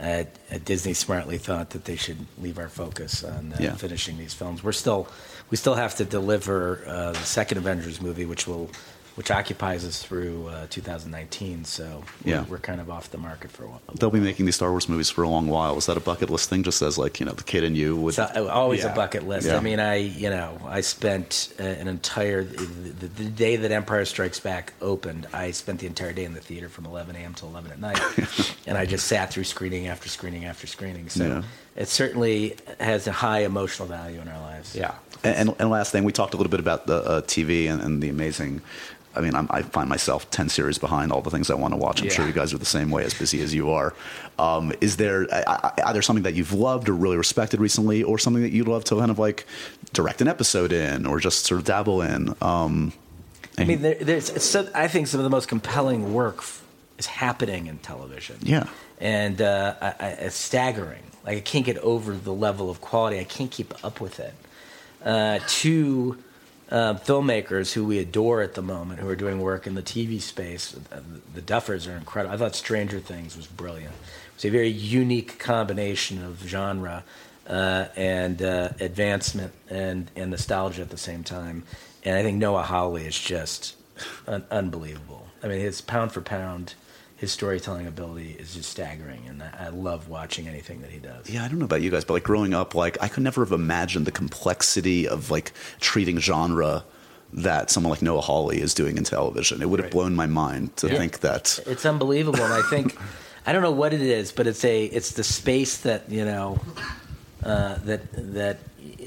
uh, 0.00 0.24
Disney 0.64 0.94
smartly 0.94 1.38
thought 1.38 1.70
that 1.70 1.84
they 1.84 1.96
should 1.96 2.26
leave 2.38 2.58
our 2.58 2.68
focus 2.70 3.22
on 3.22 3.52
uh, 3.52 3.56
Yeah. 3.60 3.74
finishing 3.76 4.18
these 4.18 4.34
films. 4.34 4.64
We're 4.64 4.72
still 4.72 5.06
we 5.50 5.56
still 5.56 5.74
have 5.74 5.94
to 5.96 6.04
deliver 6.04 6.82
uh, 6.86 7.12
the 7.12 7.24
second 7.26 7.58
Avengers 7.58 8.00
movie, 8.00 8.24
which 8.24 8.48
will 8.48 8.68
which 9.16 9.30
occupies 9.30 9.84
us 9.84 10.02
through 10.02 10.46
uh, 10.48 10.66
2019. 10.70 11.64
So 11.64 12.02
we're, 12.24 12.30
Yeah. 12.30 12.44
we're 12.48 12.58
kind 12.58 12.80
of 12.80 12.88
off 12.90 13.10
the 13.10 13.18
market 13.18 13.50
for 13.50 13.64
a 13.64 13.68
while. 13.68 13.80
They'll 13.94 14.10
be 14.10 14.20
making 14.20 14.46
these 14.46 14.56
Star 14.56 14.70
Wars 14.70 14.88
movies 14.88 15.10
for 15.10 15.22
a 15.22 15.28
long 15.28 15.46
while. 15.48 15.74
Was 15.74 15.86
that 15.86 15.96
a 15.96 16.00
bucket 16.00 16.30
list 16.30 16.48
thing? 16.48 16.62
Just 16.62 16.80
as 16.82 16.96
like 16.98 17.20
you 17.20 17.26
know, 17.26 17.32
the 17.32 17.42
kid 17.42 17.64
in 17.64 17.74
you 17.74 17.96
would. 17.96 18.16
It's 18.18 18.36
always 18.36 18.80
Yeah. 18.84 18.92
a 18.92 18.94
bucket 18.94 19.26
list. 19.26 19.46
Yeah. 19.46 19.56
I 19.56 19.60
mean, 19.60 19.80
I 19.80 19.96
you 19.96 20.30
know 20.30 20.58
I 20.66 20.80
spent 20.80 21.52
uh, 21.58 21.62
an 21.64 21.88
entire 21.88 22.44
the, 22.44 22.64
the, 22.64 23.06
the 23.08 23.24
day 23.30 23.56
that 23.56 23.70
Empire 23.70 24.04
Strikes 24.04 24.40
Back 24.40 24.72
opened. 24.80 25.26
I 25.32 25.50
spent 25.50 25.80
the 25.80 25.86
entire 25.86 26.12
day 26.12 26.24
in 26.24 26.34
the 26.34 26.40
theater 26.40 26.68
from 26.68 26.86
11 26.86 27.16
a.m. 27.16 27.34
till 27.34 27.48
11 27.48 27.72
at 27.72 27.80
night, 27.80 28.00
and 28.66 28.78
I 28.78 28.86
just 28.86 29.06
sat 29.06 29.32
through 29.32 29.44
screening 29.44 29.86
after 29.88 30.08
screening 30.08 30.44
after 30.44 30.66
screening. 30.66 31.08
So 31.08 31.26
Yeah. 31.26 31.42
It 31.80 31.88
certainly 31.88 32.56
has 32.78 33.06
a 33.06 33.12
high 33.12 33.40
emotional 33.40 33.88
value 33.88 34.20
in 34.20 34.28
our 34.28 34.40
lives. 34.40 34.76
Yeah. 34.76 34.94
And, 35.24 35.54
and 35.58 35.70
last 35.70 35.92
thing, 35.92 36.04
we 36.04 36.12
talked 36.12 36.34
a 36.34 36.36
little 36.36 36.50
bit 36.50 36.60
about 36.60 36.86
the 36.86 36.96
uh, 37.02 37.20
TV 37.22 37.68
and, 37.70 37.80
and 37.82 38.02
the 38.02 38.08
amazing. 38.08 38.62
I 39.16 39.20
mean, 39.20 39.34
I'm, 39.34 39.48
I 39.50 39.62
find 39.62 39.88
myself 39.88 40.30
ten 40.30 40.48
series 40.48 40.78
behind 40.78 41.10
all 41.12 41.20
the 41.20 41.30
things 41.30 41.50
I 41.50 41.54
want 41.54 41.74
to 41.74 41.78
watch. 41.78 42.00
I'm 42.00 42.06
Yeah. 42.06 42.12
sure 42.12 42.26
you 42.26 42.32
guys 42.32 42.54
are 42.54 42.58
the 42.58 42.64
same 42.78 42.90
way, 42.90 43.02
as 43.04 43.12
busy 43.12 43.42
as 43.42 43.52
you 43.52 43.70
are. 43.70 43.92
Um, 44.38 44.72
is 44.80 44.96
there 44.98 45.26
I- 45.32 45.72
I- 45.76 45.82
either 45.90 46.00
something 46.02 46.22
that 46.22 46.34
you've 46.34 46.52
loved 46.52 46.88
or 46.88 46.92
really 46.94 47.16
respected 47.16 47.60
recently, 47.60 48.02
or 48.04 48.18
something 48.18 48.42
that 48.42 48.52
you'd 48.52 48.68
love 48.68 48.84
to 48.84 48.96
kind 48.98 49.10
of 49.10 49.18
like 49.18 49.46
direct 49.92 50.20
an 50.22 50.28
episode 50.28 50.72
in, 50.72 51.06
or 51.06 51.18
just 51.18 51.44
sort 51.46 51.60
of 51.60 51.66
dabble 51.66 52.02
in? 52.02 52.34
Um, 52.40 52.92
I 53.58 53.64
mean, 53.64 53.82
there, 53.82 53.96
there's 53.96 54.42
so, 54.42 54.68
I 54.74 54.86
think 54.88 55.06
some 55.08 55.18
of 55.20 55.24
the 55.24 55.30
most 55.30 55.48
compelling 55.48 56.14
work 56.14 56.36
f- 56.38 56.62
is 57.00 57.06
happening 57.06 57.66
in 57.66 57.78
television. 57.78 58.36
Yeah. 58.42 58.66
and 59.00 59.40
uh, 59.42 59.74
I, 59.80 59.86
I, 59.98 60.08
it's 60.26 60.36
staggering. 60.36 61.02
Like 61.26 61.38
I 61.38 61.40
can't 61.40 61.64
get 61.66 61.78
over 61.78 62.12
the 62.14 62.32
level 62.32 62.70
of 62.70 62.80
quality. 62.80 63.18
I 63.18 63.24
can't 63.24 63.50
keep 63.50 63.74
up 63.84 64.00
with 64.00 64.20
it. 64.20 64.34
Uh, 65.04 65.40
two 65.48 66.18
uh, 66.70 66.94
filmmakers 66.94 67.72
who 67.72 67.84
we 67.84 67.98
adore 67.98 68.42
at 68.42 68.54
the 68.54 68.62
moment, 68.62 69.00
who 69.00 69.08
are 69.08 69.16
doing 69.16 69.40
work 69.40 69.66
in 69.66 69.74
the 69.74 69.82
TV 69.82 70.20
space, 70.20 70.76
uh, 70.92 71.00
the 71.34 71.40
Duffers 71.42 71.90
are 71.92 71.96
incredible. 71.96 72.34
I 72.34 72.38
thought 72.38 72.54
Stranger 72.54 73.00
Things 73.00 73.36
was 73.36 73.46
brilliant. 73.46 73.92
It 73.92 74.34
was 74.36 74.44
a 74.44 74.50
very 74.50 74.68
unique 74.68 75.38
combination 75.38 76.22
of 76.22 76.42
genre 76.46 77.02
uh, 77.48 77.86
and 77.96 78.42
uh, 78.42 78.68
advancement 78.78 79.52
and, 79.68 80.10
and 80.14 80.30
nostalgia 80.30 80.82
at 80.82 80.90
the 80.90 80.96
same 80.98 81.24
time. 81.24 81.64
And 82.04 82.16
I 82.16 82.22
think 82.22 82.38
Noah 82.38 82.62
Hawley 82.62 83.04
is 83.06 83.18
just 83.18 83.76
un- 84.26 84.44
unbelievable. 84.50 85.26
I 85.42 85.48
mean, 85.48 85.60
his 85.60 85.80
pound 85.80 86.12
for 86.12 86.20
pound, 86.20 86.74
his 87.20 87.30
storytelling 87.30 87.86
ability 87.86 88.30
is 88.38 88.54
just 88.54 88.70
staggering, 88.70 89.20
and 89.28 89.42
I, 89.42 89.68
love 89.68 90.08
watching 90.08 90.48
anything 90.48 90.80
that 90.80 90.90
he 90.90 90.98
does. 90.98 91.28
Yeah, 91.28 91.44
I 91.44 91.48
don't 91.48 91.58
know 91.58 91.66
about 91.66 91.82
you 91.82 91.90
guys, 91.90 92.02
but 92.02 92.14
like 92.14 92.22
growing 92.22 92.54
up, 92.54 92.74
like 92.74 92.96
I 93.02 93.08
could 93.08 93.22
never 93.22 93.44
have 93.44 93.52
imagined 93.52 94.06
the 94.06 94.10
complexity 94.10 95.06
of 95.06 95.30
like 95.30 95.52
treating 95.80 96.18
genre 96.18 96.82
that 97.34 97.70
someone 97.70 97.90
like 97.90 98.00
Noah 98.00 98.22
Hawley 98.22 98.62
is 98.62 98.72
doing 98.72 98.96
in 98.96 99.04
television. 99.04 99.60
It 99.60 99.68
would 99.68 99.80
have 99.80 99.84
Right. 99.84 99.92
blown 99.92 100.16
my 100.16 100.24
mind 100.26 100.74
to 100.78 100.88
Yeah. 100.88 100.96
think 100.96 101.20
that. 101.20 101.60
It's 101.66 101.84
unbelievable, 101.84 102.42
and 102.42 102.54
I 102.54 102.62
think 102.62 102.96
I 103.46 103.52
don't 103.52 103.60
know 103.62 103.70
what 103.70 103.92
it 103.92 104.00
is, 104.00 104.32
but 104.32 104.46
it's 104.46 104.64
a 104.64 104.84
it's 104.86 105.12
the 105.12 105.22
space 105.24 105.76
that 105.82 106.10
you 106.10 106.24
know 106.24 106.58
uh, 107.44 107.74
that 107.84 108.00
that 108.34 108.60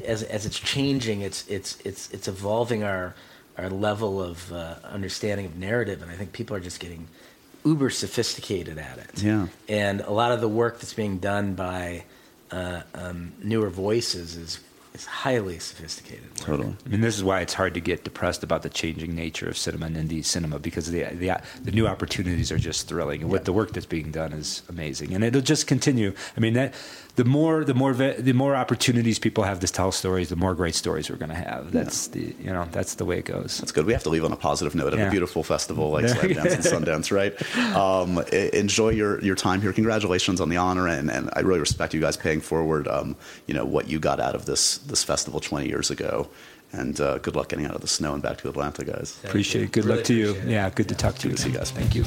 as 0.05 0.21
as 0.21 0.45
it's 0.45 0.59
changing, 0.59 1.21
it's 1.21 1.47
it's 1.47 1.79
it's 1.83 2.11
it's 2.11 2.27
evolving 2.27 2.83
our 2.83 3.15
our 3.57 3.71
level 3.71 4.21
of 4.21 4.53
uh, 4.53 4.75
understanding 4.83 5.47
of 5.47 5.55
narrative, 5.57 6.03
and 6.03 6.11
I 6.11 6.15
think 6.15 6.31
people 6.31 6.55
are 6.55 6.59
just 6.59 6.79
getting 6.79 7.07
uber 7.65 7.89
sophisticated 7.89 8.77
at 8.77 8.97
it. 8.97 9.23
Yeah. 9.23 9.47
and 9.69 10.01
a 10.01 10.11
lot 10.11 10.31
of 10.31 10.41
the 10.41 10.49
work 10.49 10.79
that's 10.79 10.93
being 10.93 11.17
done 11.19 11.55
by 11.55 12.03
uh, 12.51 12.81
um, 12.93 13.33
newer 13.41 13.69
voices 13.69 14.35
is 14.35 14.59
is 14.93 15.05
highly 15.05 15.59
sophisticated. 15.59 16.23
Work. 16.31 16.45
Totally. 16.45 16.75
I 16.85 16.89
mean, 16.89 17.01
this 17.01 17.17
is 17.17 17.23
why 17.23 17.41
it's 17.41 17.53
hard 17.53 17.73
to 17.73 17.79
get 17.79 18.03
depressed 18.03 18.43
about 18.43 18.61
the 18.61 18.69
changing 18.69 19.15
nature 19.15 19.47
of 19.47 19.57
cinema 19.57 19.87
and 19.87 19.95
indie 19.95 20.23
cinema 20.23 20.59
because 20.59 20.91
the 20.91 21.03
the, 21.03 21.41
the 21.63 21.71
new 21.71 21.87
opportunities 21.87 22.51
are 22.51 22.57
just 22.57 22.87
thrilling, 22.87 23.21
and 23.21 23.31
what 23.31 23.45
the 23.45 23.53
work 23.53 23.71
that's 23.73 23.85
being 23.85 24.11
done 24.11 24.33
is 24.33 24.61
amazing, 24.69 25.13
and 25.13 25.23
it'll 25.23 25.41
just 25.41 25.67
continue. 25.67 26.13
I 26.37 26.39
mean, 26.39 26.53
that 26.53 26.73
the 27.15 27.25
more 27.25 27.63
the 27.63 27.73
more 27.73 27.93
ve- 27.93 28.21
the 28.21 28.33
more 28.33 28.55
opportunities 28.55 29.19
people 29.19 29.43
have 29.43 29.59
to 29.59 29.67
tell 29.67 29.91
stories, 29.91 30.29
the 30.29 30.35
more 30.35 30.55
great 30.55 30.75
stories 30.75 31.09
we're 31.09 31.17
going 31.17 31.29
to 31.29 31.35
have. 31.35 31.71
That's 31.71 32.07
the 32.07 32.35
you 32.39 32.51
know 32.51 32.67
that's 32.71 32.95
the 32.95 33.05
way 33.05 33.19
it 33.19 33.25
goes. 33.25 33.59
That's 33.59 33.71
good. 33.71 33.85
We 33.85 33.93
have 33.93 34.03
to 34.03 34.09
leave 34.09 34.23
on 34.23 34.31
a 34.31 34.35
positive 34.37 34.75
note 34.75 34.93
at 34.93 35.07
a 35.07 35.11
beautiful 35.11 35.43
festival 35.43 35.91
like 35.91 36.03
Yeah. 36.13 36.15
Slamdance 36.15 36.73
and 36.73 36.85
Sundance, 36.85 37.11
right? 37.11 37.33
Um, 37.75 38.19
enjoy 38.53 38.89
your, 38.89 39.21
your 39.21 39.35
time 39.35 39.61
here. 39.61 39.73
Congratulations 39.73 40.39
on 40.41 40.49
the 40.49 40.57
honor, 40.57 40.87
and, 40.87 41.09
and 41.09 41.29
I 41.33 41.39
really 41.41 41.59
respect 41.59 41.93
you 41.93 41.99
guys 42.01 42.17
paying 42.17 42.41
forward. 42.41 42.87
Um, 42.87 43.15
you 43.47 43.53
know 43.53 43.65
what 43.65 43.87
you 43.87 43.99
got 43.99 44.19
out 44.19 44.35
of 44.35 44.45
this 44.45 44.77
this 44.87 45.03
festival 45.03 45.39
20 45.39 45.67
years 45.67 45.89
ago, 45.91 46.27
and 46.71 46.99
uh, 46.99 47.17
good 47.19 47.35
luck 47.35 47.49
getting 47.49 47.65
out 47.65 47.75
of 47.75 47.81
the 47.81 47.87
snow 47.87 48.13
and 48.13 48.21
back 48.23 48.37
to 48.39 48.49
Atlanta, 48.49 48.83
guys. 48.83 49.19
Appreciate 49.23 49.63
it. 49.65 49.71
Good 49.71 49.85
Really 49.85 49.97
luck 49.97 50.05
to 50.05 50.13
you. 50.13 50.31
it. 50.35 50.47
Yeah, 50.47 50.69
good 50.69 50.89
to 50.89 50.95
talk 50.95 51.15
to 51.19 51.27
you. 51.29 51.35
Good 51.35 51.37
to 51.37 51.43
see 51.43 51.49
you 51.51 51.57
guys. 51.57 51.71
Thank 51.71 51.95
you. 51.95 52.05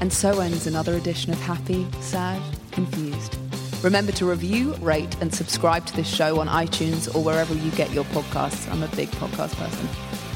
And 0.00 0.12
so 0.12 0.40
ends 0.40 0.66
another 0.66 0.94
edition 0.96 1.32
of 1.32 1.40
Happy, 1.40 1.86
Sad, 2.00 2.40
Confused. 2.72 3.36
Remember 3.82 4.12
to 4.12 4.26
review, 4.26 4.74
rate, 4.76 5.14
and 5.20 5.34
subscribe 5.34 5.84
to 5.86 5.96
this 5.96 6.08
show 6.08 6.40
on 6.40 6.48
iTunes 6.48 7.14
or 7.14 7.22
wherever 7.22 7.54
you 7.54 7.70
get 7.72 7.90
your 7.92 8.04
podcasts. 8.04 8.70
I'm 8.70 8.82
a 8.82 8.88
big 8.88 9.10
podcast 9.12 9.54
person. 9.56 9.88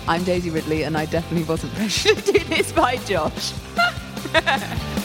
I'm 0.07 0.24
Daisy 0.24 0.48
Ridley, 0.51 0.85
and 0.85 0.96
I 0.96 1.05
definitely 1.07 1.46
wasn't 1.46 1.74
pressured 1.77 2.16
to 2.18 2.33
do 2.33 2.38
this 2.44 2.72
by 2.72 2.96
Josh. 2.98 3.53